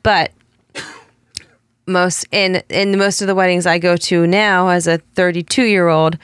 But 0.03 0.33
most 1.87 2.27
in 2.33 2.63
in 2.69 2.99
most 2.99 3.21
of 3.21 3.29
the 3.29 3.35
weddings 3.35 3.67
I 3.67 3.79
go 3.79 3.97
to 3.97 4.27
now 4.27 4.69
as 4.69 4.87
a 4.87 4.99
32 5.15 5.63
year 5.65 5.89
old, 5.89 6.19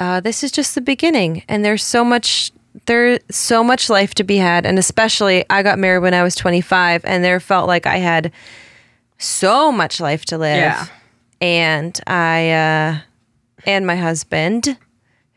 uh, 0.00 0.20
this 0.20 0.42
is 0.42 0.50
just 0.52 0.74
the 0.74 0.80
beginning, 0.80 1.42
and 1.48 1.64
there's 1.64 1.82
so 1.84 2.04
much 2.04 2.52
there's 2.86 3.18
so 3.30 3.64
much 3.64 3.90
life 3.90 4.14
to 4.14 4.24
be 4.24 4.36
had, 4.36 4.64
and 4.64 4.78
especially 4.78 5.44
I 5.50 5.62
got 5.62 5.78
married 5.78 6.02
when 6.02 6.14
I 6.14 6.22
was 6.22 6.34
25, 6.34 7.04
and 7.04 7.24
there 7.24 7.40
felt 7.40 7.66
like 7.66 7.86
I 7.86 7.96
had 7.96 8.32
so 9.18 9.72
much 9.72 10.00
life 10.00 10.24
to 10.26 10.38
live. 10.38 10.58
Yeah. 10.58 10.86
And 11.40 11.98
I 12.06 12.50
uh 12.50 12.98
and 13.66 13.86
my 13.86 13.96
husband 13.96 14.78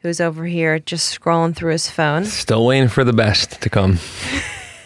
who's 0.01 0.19
over 0.19 0.45
here 0.45 0.79
just 0.79 1.19
scrolling 1.19 1.55
through 1.55 1.71
his 1.71 1.89
phone 1.89 2.25
Still 2.25 2.65
waiting 2.65 2.89
for 2.89 3.03
the 3.03 3.13
best 3.13 3.61
to 3.61 3.69
come. 3.69 3.99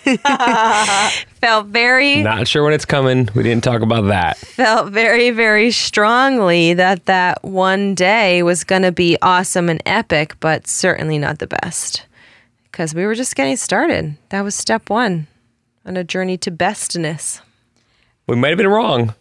felt 1.41 1.67
very 1.67 2.21
Not 2.23 2.47
sure 2.47 2.63
when 2.63 2.73
it's 2.73 2.85
coming. 2.85 3.29
We 3.35 3.43
didn't 3.43 3.63
talk 3.63 3.81
about 3.81 4.07
that. 4.07 4.37
felt 4.37 4.91
very 4.91 5.31
very 5.31 5.71
strongly 5.71 6.73
that 6.73 7.05
that 7.05 7.43
one 7.43 7.95
day 7.95 8.43
was 8.43 8.63
going 8.63 8.83
to 8.83 8.91
be 8.91 9.17
awesome 9.21 9.69
and 9.69 9.81
epic 9.85 10.35
but 10.39 10.67
certainly 10.67 11.17
not 11.17 11.39
the 11.39 11.47
best 11.47 12.05
cuz 12.71 12.93
we 12.93 13.05
were 13.05 13.15
just 13.15 13.35
getting 13.35 13.57
started. 13.57 14.15
That 14.29 14.41
was 14.41 14.55
step 14.55 14.89
1 14.89 15.27
on 15.85 15.97
a 15.97 16.03
journey 16.03 16.37
to 16.39 16.51
bestness. 16.51 17.41
We 18.27 18.35
might 18.35 18.49
have 18.49 18.57
been 18.57 18.67
wrong, 18.67 19.13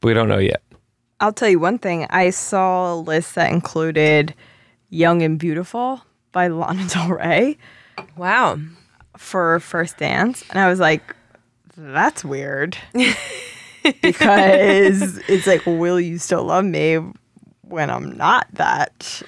but 0.00 0.08
we 0.08 0.14
don't 0.14 0.28
know 0.28 0.38
yet. 0.38 0.62
I'll 1.20 1.32
tell 1.32 1.48
you 1.48 1.60
one 1.60 1.78
thing. 1.78 2.06
I 2.10 2.30
saw 2.30 2.92
a 2.92 2.96
list 2.96 3.36
that 3.36 3.52
included 3.52 4.34
Young 4.90 5.22
and 5.22 5.38
Beautiful 5.38 6.02
by 6.32 6.48
Lana 6.48 6.86
Del 6.88 7.08
Rey 7.08 7.56
Wow. 8.16 8.58
For 9.16 9.60
First 9.60 9.98
Dance. 9.98 10.44
And 10.50 10.58
I 10.58 10.68
was 10.68 10.80
like, 10.80 11.14
that's 11.76 12.24
weird. 12.24 12.76
because 14.02 15.18
it's 15.28 15.46
like, 15.46 15.64
will 15.66 16.00
you 16.00 16.18
still 16.18 16.44
love 16.44 16.64
me 16.64 16.98
when 17.62 17.90
I'm 17.90 18.16
not 18.16 18.46
that? 18.54 19.22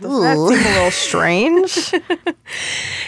Doesn't 0.00 0.22
that 0.22 0.36
seem 0.36 0.66
a 0.66 0.74
little 0.74 0.90
strange? 0.90 1.92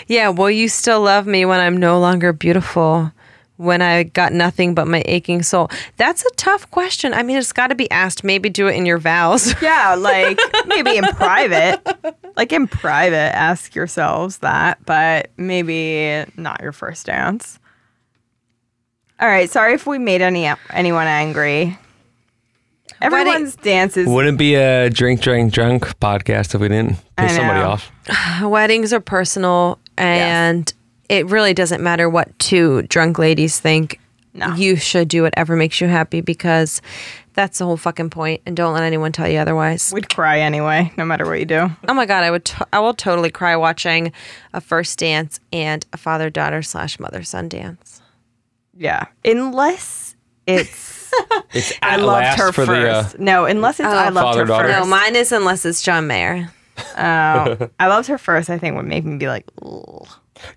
Yeah, 0.08 0.30
will 0.30 0.50
you 0.50 0.68
still 0.68 1.02
love 1.02 1.26
me 1.26 1.44
when 1.44 1.60
I'm 1.60 1.76
no 1.76 2.00
longer 2.00 2.32
beautiful? 2.32 3.12
When 3.58 3.82
I 3.82 4.04
got 4.04 4.32
nothing 4.32 4.74
but 4.74 4.86
my 4.86 5.02
aching 5.04 5.42
soul? 5.42 5.68
That's 5.96 6.24
a 6.24 6.30
tough 6.36 6.70
question. 6.70 7.12
I 7.12 7.22
mean, 7.22 7.36
it's 7.36 7.52
got 7.52 7.66
to 7.66 7.74
be 7.74 7.90
asked. 7.90 8.22
Maybe 8.22 8.48
do 8.48 8.68
it 8.68 8.76
in 8.76 8.86
your 8.86 8.98
vows. 8.98 9.52
yeah, 9.62 9.94
like 9.94 10.38
maybe 10.66 10.96
in 10.96 11.04
private. 11.04 11.80
Like 12.36 12.52
in 12.52 12.68
private, 12.68 13.34
ask 13.34 13.74
yourselves 13.74 14.38
that, 14.38 14.78
but 14.86 15.30
maybe 15.36 16.24
not 16.36 16.62
your 16.62 16.72
first 16.72 17.06
dance. 17.06 17.58
All 19.20 19.28
right, 19.28 19.50
sorry 19.50 19.74
if 19.74 19.86
we 19.88 19.98
made 19.98 20.22
any 20.22 20.48
anyone 20.70 21.08
angry. 21.08 21.76
Everyone's 23.00 23.56
dances. 23.56 24.08
Wouldn't 24.08 24.38
be 24.38 24.54
a 24.54 24.90
drink, 24.90 25.20
drink, 25.20 25.52
drunk 25.52 25.84
podcast 25.98 26.54
if 26.54 26.60
we 26.60 26.68
didn't 26.68 26.96
I 27.16 27.26
piss 27.26 27.36
somebody 27.36 27.60
off. 27.60 27.90
Weddings 28.42 28.92
are 28.92 29.00
personal, 29.00 29.78
and 29.96 30.72
it 31.08 31.26
really 31.26 31.54
doesn't 31.54 31.82
matter 31.82 32.08
what 32.08 32.36
two 32.38 32.82
drunk 32.82 33.18
ladies 33.18 33.58
think. 33.60 34.00
No. 34.34 34.54
You 34.54 34.76
should 34.76 35.08
do 35.08 35.22
whatever 35.22 35.56
makes 35.56 35.80
you 35.80 35.88
happy 35.88 36.20
because 36.20 36.80
that's 37.32 37.58
the 37.58 37.64
whole 37.64 37.76
fucking 37.76 38.10
point, 38.10 38.42
and 38.46 38.56
don't 38.56 38.72
let 38.74 38.82
anyone 38.82 39.10
tell 39.10 39.28
you 39.28 39.38
otherwise. 39.38 39.90
We'd 39.92 40.08
cry 40.14 40.40
anyway, 40.40 40.92
no 40.96 41.04
matter 41.04 41.24
what 41.24 41.38
you 41.40 41.44
do. 41.44 41.70
Oh 41.88 41.94
my 41.94 42.06
god, 42.06 42.22
I 42.24 42.30
would. 42.30 42.44
T- 42.44 42.64
I 42.72 42.78
will 42.80 42.94
totally 42.94 43.30
cry 43.30 43.56
watching 43.56 44.12
a 44.52 44.60
first 44.60 44.98
dance 44.98 45.40
and 45.52 45.84
a 45.92 45.96
father 45.96 46.30
daughter 46.30 46.62
slash 46.62 47.00
mother 47.00 47.22
son 47.22 47.48
dance. 47.48 48.00
Yeah, 48.76 49.06
unless 49.24 50.14
it's 50.46 51.10
It's 51.52 51.72
I 51.82 51.96
loved 51.96 52.38
her 52.38 52.52
for 52.52 52.66
first. 52.66 53.12
the. 53.12 53.18
Uh, 53.18 53.24
no, 53.24 53.44
unless 53.46 53.80
it's 53.80 53.86
I 53.88 54.10
loved 54.10 54.38
her 54.38 54.46
Father-daughter. 54.46 54.68
first. 54.68 54.78
No, 54.78 54.84
mine 54.86 55.16
is 55.16 55.32
unless 55.32 55.64
it's 55.64 55.82
John 55.82 56.06
Mayer. 56.06 56.52
Oh, 56.96 57.68
I 57.80 57.86
loved 57.88 58.06
her 58.08 58.18
first. 58.18 58.50
I 58.50 58.58
think 58.58 58.76
would 58.76 58.84
make 58.86 59.04
me 59.04 59.16
be 59.16 59.26
like, 59.26 59.46
Ugh. 59.62 60.06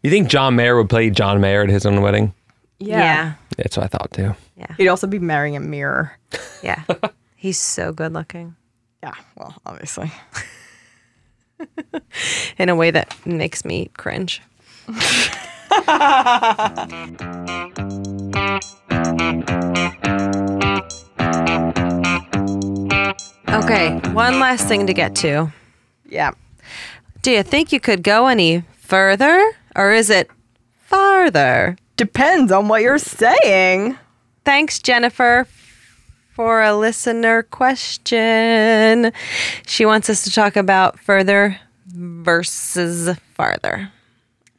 You 0.03 0.09
think 0.09 0.29
John 0.29 0.55
Mayer 0.55 0.75
would 0.77 0.89
play 0.89 1.09
John 1.09 1.41
Mayer 1.41 1.63
at 1.63 1.69
his 1.69 1.85
own 1.85 2.01
wedding? 2.01 2.33
Yeah. 2.79 3.33
That's 3.57 3.77
what 3.77 3.83
I 3.83 3.87
thought 3.87 4.11
too. 4.11 4.35
Yeah. 4.57 4.73
He'd 4.77 4.87
also 4.87 5.07
be 5.07 5.19
marrying 5.19 5.55
a 5.55 5.59
mirror. 5.59 6.17
Yeah. 6.63 6.83
He's 7.35 7.57
so 7.57 7.91
good 7.91 8.13
looking 8.13 8.55
Yeah, 9.01 9.15
well, 9.35 9.55
obviously. 9.65 10.11
in 12.59 12.69
a 12.69 12.75
way 12.75 12.91
that 12.91 13.15
makes 13.25 13.65
me 13.65 13.89
cringe. 13.97 14.43
okay, 23.49 23.99
one 24.13 24.39
last 24.39 24.67
thing 24.67 24.85
to 24.85 24.93
get 24.93 25.15
to. 25.15 25.51
Yeah. 26.07 26.31
Do 27.23 27.31
you 27.31 27.41
think 27.43 27.71
you 27.71 27.79
could 27.79 28.03
go 28.03 28.27
any 28.27 28.63
further 28.77 29.51
or 29.75 29.91
is 29.91 30.10
it 30.10 30.29
farther? 30.84 31.77
Depends 31.97 32.51
on 32.51 32.67
what 32.67 32.81
you're 32.81 32.97
saying. 32.97 33.97
Thanks, 34.43 34.79
Jennifer, 34.79 35.47
for 36.34 36.62
a 36.63 36.75
listener 36.75 37.43
question. 37.43 39.12
She 39.67 39.86
wants 39.86 40.10
us 40.10 40.23
to 40.23 40.31
talk 40.31 40.55
about 40.55 40.99
further 40.99 41.60
versus 41.88 43.15
farther. 43.34 43.91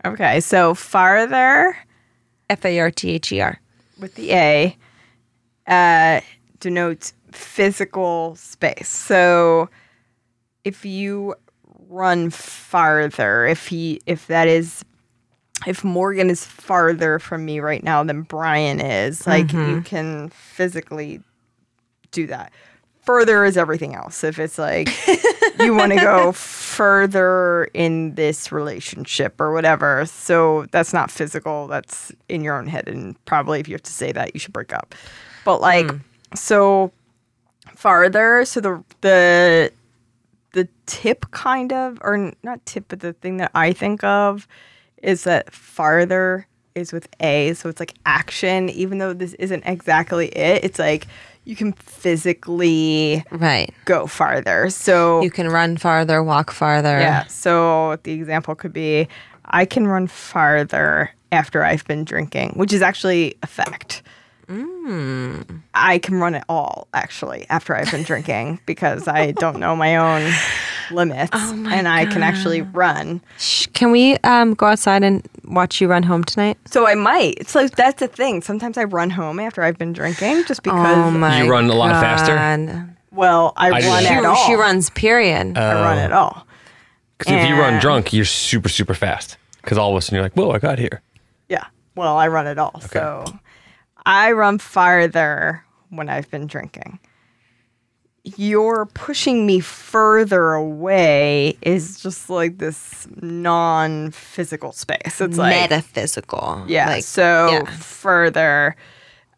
Okay, 0.04 0.40
so 0.40 0.74
farther 0.74 1.76
F 2.50 2.64
A 2.64 2.80
R 2.80 2.90
T 2.90 3.10
H 3.10 3.32
E 3.32 3.40
R. 3.40 3.60
with 3.98 4.14
the 4.16 4.32
A 4.32 4.76
uh, 5.66 6.20
denotes 6.60 7.14
physical 7.30 8.36
space. 8.36 8.88
So 8.88 9.68
if 10.64 10.84
you 10.84 11.34
run 11.88 12.30
farther, 12.30 13.46
if 13.46 13.68
he, 13.68 14.00
if 14.06 14.26
that 14.26 14.48
is, 14.48 14.84
if 15.66 15.84
Morgan 15.84 16.30
is 16.30 16.44
farther 16.44 17.18
from 17.18 17.44
me 17.44 17.60
right 17.60 17.82
now 17.82 18.02
than 18.04 18.22
Brian 18.22 18.80
is, 18.80 19.26
like 19.26 19.52
you 19.52 19.58
mm-hmm. 19.58 19.80
can 19.82 20.28
physically 20.30 21.20
do 22.10 22.26
that. 22.28 22.52
Further 23.02 23.44
is 23.44 23.56
everything 23.56 23.94
else. 23.94 24.22
If 24.22 24.38
it's 24.38 24.58
like 24.58 24.88
you 25.58 25.74
want 25.74 25.92
to 25.92 25.98
go 25.98 26.32
further 26.32 27.68
in 27.74 28.14
this 28.14 28.52
relationship 28.52 29.40
or 29.40 29.52
whatever, 29.52 30.06
so 30.06 30.66
that's 30.70 30.92
not 30.92 31.10
physical. 31.10 31.66
That's 31.66 32.12
in 32.28 32.44
your 32.44 32.56
own 32.56 32.68
head, 32.68 32.88
and 32.88 33.22
probably 33.24 33.58
if 33.58 33.68
you 33.68 33.74
have 33.74 33.82
to 33.82 33.92
say 33.92 34.12
that, 34.12 34.34
you 34.34 34.40
should 34.40 34.52
break 34.52 34.72
up. 34.72 34.94
But 35.44 35.56
hmm. 35.56 35.62
like, 35.62 35.90
so 36.34 36.92
farther. 37.74 38.44
So 38.44 38.60
the 38.60 38.84
the 39.00 39.72
the 40.52 40.68
tip 40.86 41.30
kind 41.32 41.72
of, 41.72 41.98
or 42.02 42.32
not 42.42 42.64
tip, 42.66 42.84
but 42.88 43.00
the 43.00 43.14
thing 43.14 43.38
that 43.38 43.50
I 43.54 43.72
think 43.72 44.04
of 44.04 44.46
is 45.02 45.24
that 45.24 45.52
farther 45.52 46.46
is 46.74 46.92
with 46.92 47.06
A. 47.20 47.52
So 47.54 47.68
it's 47.68 47.80
like 47.80 47.94
action, 48.06 48.68
even 48.70 48.98
though 48.98 49.12
this 49.12 49.34
isn't 49.34 49.62
exactly 49.66 50.28
it. 50.28 50.64
It's 50.64 50.78
like 50.78 51.06
you 51.44 51.54
can 51.56 51.72
physically 51.72 53.24
Right. 53.30 53.72
go 53.84 54.06
farther. 54.06 54.70
So 54.70 55.22
You 55.22 55.30
can 55.30 55.48
run 55.48 55.76
farther, 55.76 56.22
walk 56.22 56.50
farther. 56.50 56.98
yeah. 57.00 57.26
So 57.26 57.96
the 58.04 58.12
example 58.12 58.54
could 58.54 58.72
be 58.72 59.08
I 59.44 59.64
can 59.64 59.86
run 59.86 60.06
farther 60.06 61.10
after 61.32 61.64
I've 61.64 61.84
been 61.86 62.04
drinking, 62.04 62.52
which 62.56 62.72
is 62.72 62.80
actually 62.80 63.36
a 63.42 63.46
fact. 63.46 64.02
I 65.74 65.98
can 65.98 66.16
run 66.16 66.34
it 66.34 66.44
all 66.48 66.88
actually 66.94 67.46
after 67.50 67.74
I've 67.74 67.90
been 67.90 68.02
drinking 68.02 68.60
because 68.66 69.08
I 69.08 69.32
don't 69.32 69.58
know 69.58 69.74
my 69.76 69.96
own 69.96 70.32
limits 70.90 71.30
and 71.34 71.88
I 71.88 72.06
can 72.06 72.22
actually 72.22 72.62
run. 72.62 73.20
Shh, 73.38 73.66
Can 73.72 73.90
we 73.92 74.16
um, 74.18 74.54
go 74.54 74.66
outside 74.66 75.02
and 75.02 75.26
watch 75.44 75.80
you 75.80 75.88
run 75.88 76.02
home 76.02 76.24
tonight? 76.24 76.58
So 76.66 76.86
I 76.86 76.94
might. 76.94 77.48
So 77.48 77.66
that's 77.68 78.00
the 78.00 78.08
thing. 78.08 78.42
Sometimes 78.42 78.76
I 78.76 78.84
run 78.84 79.10
home 79.10 79.38
after 79.38 79.62
I've 79.62 79.78
been 79.78 79.92
drinking 79.92 80.44
just 80.44 80.62
because 80.62 80.96
oh 80.96 81.10
my 81.10 81.42
You 81.42 81.50
run 81.50 81.70
a 81.70 81.74
lot 81.74 81.92
faster? 82.00 82.88
Well, 83.10 83.52
I, 83.56 83.68
I 83.68 83.70
run 83.70 84.04
at 84.06 84.20
She, 84.20 84.24
all. 84.24 84.46
she 84.46 84.54
runs, 84.54 84.90
period. 84.90 85.56
I 85.58 85.74
run 85.74 85.98
at 85.98 86.12
all. 86.12 86.46
Because 87.18 87.34
if 87.34 87.48
you 87.48 87.54
run 87.54 87.80
drunk, 87.80 88.12
you're 88.12 88.24
super, 88.24 88.68
super 88.68 88.94
fast. 88.94 89.36
Because 89.60 89.78
all 89.78 89.90
of 89.92 89.96
a 89.96 90.00
sudden 90.00 90.16
you're 90.16 90.24
like, 90.24 90.34
whoa, 90.34 90.50
I 90.50 90.58
got 90.58 90.78
here. 90.78 91.02
Yeah. 91.48 91.66
Well, 91.94 92.16
I 92.16 92.28
run 92.28 92.46
it 92.46 92.58
all. 92.58 92.80
So 92.80 93.24
I 94.06 94.32
run 94.32 94.58
farther 94.58 95.64
when 95.90 96.08
I've 96.08 96.30
been 96.30 96.46
drinking. 96.46 96.98
you're 98.36 98.86
pushing 98.94 99.46
me 99.46 99.58
further 99.58 100.52
away 100.52 101.56
is 101.60 102.00
just 102.00 102.30
like 102.30 102.58
this 102.58 103.08
non-physical 103.20 104.72
space. 104.72 105.20
It's 105.20 105.36
like 105.36 105.50
metaphysical. 105.70 106.64
yeah. 106.68 106.86
Like, 106.86 107.04
so 107.04 107.48
yeah. 107.50 107.64
further, 107.64 108.76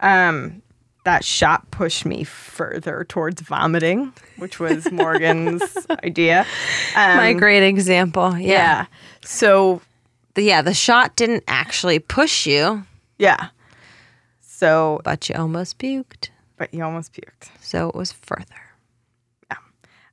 um, 0.01 0.61
that 1.05 1.25
shot 1.25 1.71
pushed 1.71 2.05
me 2.05 2.25
further 2.25 3.05
towards 3.09 3.41
vomiting, 3.43 4.13
which 4.37 4.61
was 4.61 4.91
Morgan's 4.93 5.63
idea. 6.05 6.47
Um, 6.95 7.17
my 7.17 7.33
great 7.33 7.67
example. 7.67 8.37
yeah. 8.39 8.49
Yeah. 8.49 8.87
So 9.25 9.81
The- 10.35 10.43
yeah. 10.43 10.61
The 10.63 10.75
shot 10.75 11.17
didn't 11.17 11.45
actually 11.49 11.99
push 12.01 12.47
you, 12.47 12.85
yeah. 13.19 13.49
So, 14.65 15.01
but 15.05 15.29
you 15.29 15.35
almost 15.37 15.79
puked. 15.79 16.31
but 16.57 16.73
you 16.73 16.83
almost 16.83 17.13
puked. 17.13 17.51
So 17.61 17.89
it 17.91 17.95
was 17.95 18.13
further. 18.13 18.63
Yeah. 19.51 19.59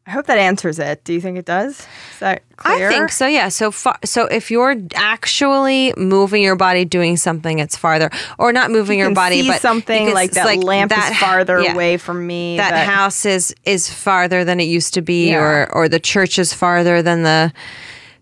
I 0.08 0.12
hope 0.12 0.26
that 0.28 0.38
answers 0.38 0.78
it. 0.80 1.04
Do 1.06 1.14
you 1.14 1.22
think 1.22 1.38
it 1.38 1.45
does? 1.45 1.80
Is 2.14 2.20
that 2.20 2.41
clear? 2.58 2.89
I 2.89 2.91
think 2.91 3.12
so. 3.12 3.28
Yeah. 3.28 3.47
So 3.49 3.72
far, 3.72 3.97
so 4.04 4.26
if 4.26 4.52
you're 4.52 4.76
actually 4.95 5.93
moving 5.95 6.41
your 6.43 6.58
body, 6.58 6.84
doing 6.84 7.16
something, 7.16 7.60
it's 7.60 7.78
farther, 7.78 8.10
or 8.38 8.52
not 8.52 8.72
moving 8.72 8.99
You 8.99 9.06
your 9.06 9.14
body, 9.14 9.47
but 9.47 9.62
something 9.62 10.08
you 10.08 10.14
like 10.14 10.32
that 10.32 10.64
lamp 10.64 10.89
that 10.89 11.12
is 11.14 11.18
farther 11.18 11.62
yeah. 11.62 11.74
away 11.74 11.97
from 11.97 12.26
me. 12.28 12.58
That, 12.58 12.86
house 12.88 13.26
is 13.26 13.56
is 13.64 13.89
farther 13.93 14.43
than 14.43 14.60
it 14.60 14.66
used 14.66 14.93
to 14.95 15.02
be, 15.02 15.30
Yeah. 15.30 15.39
or 15.41 15.74
or 15.74 15.89
the 15.89 15.99
church 15.99 16.38
is 16.39 16.54
farther 16.54 17.02
than 17.02 17.24
the 17.24 17.54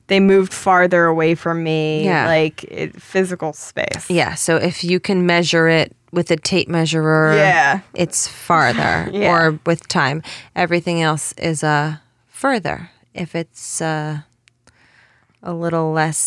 they 0.10 0.20
moved 0.20 0.53
farther 0.53 1.05
away 1.05 1.34
from 1.36 1.64
me. 1.64 2.03
Yeah. 2.03 2.28
Like 2.28 2.64
it, 2.66 3.01
physical 3.01 3.53
space. 3.53 4.10
yeah. 4.10 4.36
So 4.36 4.57
if 4.57 4.84
you 4.84 4.99
can 4.99 5.26
measure 5.26 5.68
it 5.70 5.95
with 6.12 6.30
a 6.32 6.36
tape 6.36 6.68
measurer, 6.68 7.34
Yeah. 7.36 7.80
it's 7.93 8.28
farther, 8.28 9.10
Yeah. 9.14 9.32
or 9.32 9.60
with 9.66 9.88
time. 9.88 10.22
Everything 10.55 11.01
else 11.01 11.34
is 11.38 11.64
uh 11.64 11.97
further. 12.28 12.89
If 13.14 13.34
it's 13.36 13.80
uh 13.82 14.22
a 15.41 15.53
little 15.53 15.93
less 15.93 16.18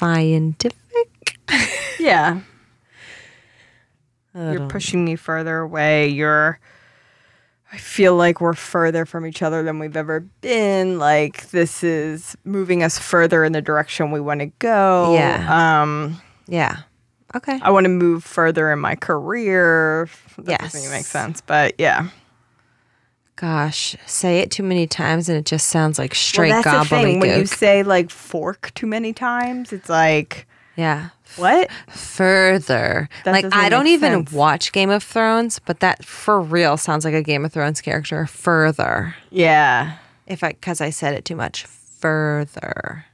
scientific. 0.00 0.76
Yeah. 1.98 2.40
You're 4.34 4.68
pushing 4.68 5.04
me 5.04 5.16
further 5.16 5.58
away. 5.58 6.06
You're. 6.08 6.60
I 7.72 7.76
feel 7.76 8.16
like 8.16 8.40
we're 8.40 8.54
further 8.54 9.06
from 9.06 9.26
each 9.26 9.42
other 9.42 9.62
than 9.62 9.78
we've 9.78 9.96
ever 9.96 10.20
been. 10.40 10.98
Like 10.98 11.50
this 11.50 11.84
is 11.84 12.36
moving 12.44 12.82
us 12.82 12.98
further 12.98 13.44
in 13.44 13.52
the 13.52 13.62
direction 13.62 14.10
we 14.10 14.20
want 14.20 14.40
to 14.40 14.46
go. 14.58 15.14
Yeah. 15.14 15.82
Um. 15.82 16.20
Yeah. 16.48 16.78
Okay. 17.34 17.60
I 17.62 17.70
want 17.70 17.84
to 17.84 17.90
move 17.90 18.24
further 18.24 18.72
in 18.72 18.80
my 18.80 18.96
career. 18.96 20.08
That 20.38 20.60
doesn't 20.60 20.80
even 20.80 20.92
make 20.92 21.06
sense, 21.06 21.40
but 21.40 21.74
yeah. 21.78 22.08
Gosh, 23.36 23.96
say 24.04 24.40
it 24.40 24.50
too 24.50 24.64
many 24.64 24.86
times 24.86 25.28
and 25.28 25.38
it 25.38 25.46
just 25.46 25.68
sounds 25.68 25.98
like 25.98 26.14
straight 26.14 26.50
well, 26.50 26.62
that's 26.62 26.90
the 26.90 26.96
thing. 26.96 27.20
When 27.20 27.38
you 27.38 27.46
say 27.46 27.82
like 27.82 28.10
fork 28.10 28.72
too 28.74 28.86
many 28.86 29.12
times, 29.12 29.72
it's 29.72 29.88
like 29.88 30.46
Yeah. 30.80 31.08
what? 31.36 31.68
Further. 31.90 33.08
That 33.24 33.32
like 33.32 33.42
doesn't 33.44 33.58
I 33.58 33.68
don't 33.68 33.86
even 33.88 34.12
sense. 34.26 34.32
watch 34.32 34.72
Game 34.72 34.88
of 34.90 35.02
Thrones, 35.02 35.58
but 35.58 35.80
that 35.80 36.04
for 36.04 36.40
real 36.40 36.76
sounds 36.76 37.04
like 37.04 37.14
a 37.14 37.22
Game 37.22 37.44
of 37.44 37.52
Thrones 37.52 37.80
character. 37.80 38.26
Further. 38.26 39.14
Yeah. 39.30 39.96
If 40.26 40.42
I 40.42 40.52
cuz 40.52 40.80
I 40.80 40.90
said 40.90 41.14
it 41.14 41.24
too 41.24 41.36
much. 41.36 41.66
Further. 41.66 43.04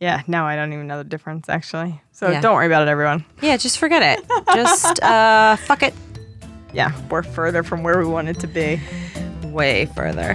Yeah, 0.00 0.22
now 0.26 0.46
I 0.46 0.56
don't 0.56 0.72
even 0.72 0.86
know 0.86 0.96
the 0.98 1.04
difference 1.04 1.48
actually. 1.48 2.00
So 2.12 2.30
Yeah. 2.30 2.40
don't 2.40 2.54
worry 2.54 2.66
about 2.66 2.86
it, 2.86 2.90
everyone. 2.90 3.24
Yeah, 3.42 3.56
just 3.58 3.78
forget 3.78 4.02
it. 4.18 4.24
just 4.54 5.02
uh 5.02 5.56
fuck 5.56 5.82
it 5.82 5.92
Yeah, 6.72 6.92
we're 7.10 7.22
further 7.24 7.62
from 7.62 7.82
where 7.82 7.98
we 7.98 8.06
wanted 8.06 8.40
to 8.40 8.46
be. 8.46 8.80
way 9.44 9.86
further. 9.94 10.34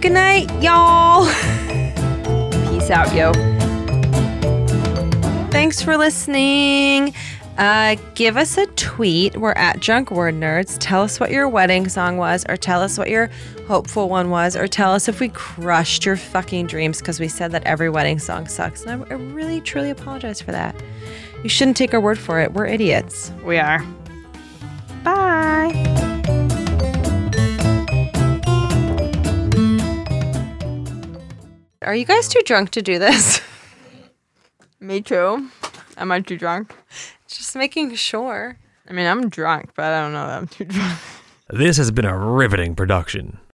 Good 0.00 0.12
night, 0.12 0.50
y'all. 0.62 1.24
Peace 2.70 2.90
out, 2.90 3.14
yo. 3.14 3.32
Thanks 5.54 5.80
for 5.80 5.96
listening. 5.96 7.14
Uh, 7.58 7.94
give 8.16 8.36
us 8.36 8.58
a 8.58 8.66
tweet. 8.74 9.36
We're 9.36 9.52
at 9.52 9.78
Drunk 9.78 10.10
Word 10.10 10.34
Nerds. 10.34 10.76
Tell 10.80 11.00
us 11.02 11.20
what 11.20 11.30
your 11.30 11.48
wedding 11.48 11.88
song 11.88 12.16
was, 12.16 12.44
or 12.48 12.56
tell 12.56 12.82
us 12.82 12.98
what 12.98 13.08
your 13.08 13.30
hopeful 13.68 14.08
one 14.08 14.30
was, 14.30 14.56
or 14.56 14.66
tell 14.66 14.92
us 14.92 15.06
if 15.06 15.20
we 15.20 15.28
crushed 15.28 16.04
your 16.04 16.16
fucking 16.16 16.66
dreams 16.66 16.98
because 16.98 17.20
we 17.20 17.28
said 17.28 17.52
that 17.52 17.62
every 17.62 17.88
wedding 17.88 18.18
song 18.18 18.48
sucks. 18.48 18.82
And 18.82 19.04
I, 19.04 19.14
I 19.14 19.14
really, 19.16 19.60
truly 19.60 19.90
apologize 19.90 20.40
for 20.40 20.50
that. 20.50 20.74
You 21.44 21.48
shouldn't 21.48 21.76
take 21.76 21.94
our 21.94 22.00
word 22.00 22.18
for 22.18 22.40
it. 22.40 22.52
We're 22.52 22.66
idiots. 22.66 23.30
We 23.44 23.58
are. 23.58 23.78
Bye. 25.04 25.70
Are 31.82 31.94
you 31.94 32.04
guys 32.04 32.26
too 32.26 32.42
drunk 32.44 32.70
to 32.70 32.82
do 32.82 32.98
this? 32.98 33.40
Me 34.84 35.00
too. 35.00 35.48
Am 35.96 36.12
I 36.12 36.20
too 36.20 36.36
drunk? 36.36 36.74
Just 37.26 37.56
making 37.56 37.94
sure. 37.94 38.58
I 38.86 38.92
mean, 38.92 39.06
I'm 39.06 39.30
drunk, 39.30 39.70
but 39.74 39.86
I 39.86 40.02
don't 40.02 40.12
know 40.12 40.26
that 40.26 40.36
I'm 40.36 40.46
too 40.46 40.66
drunk. 40.66 40.98
This 41.48 41.78
has 41.78 41.90
been 41.90 42.04
a 42.04 42.18
riveting 42.18 42.74
production. 42.74 43.38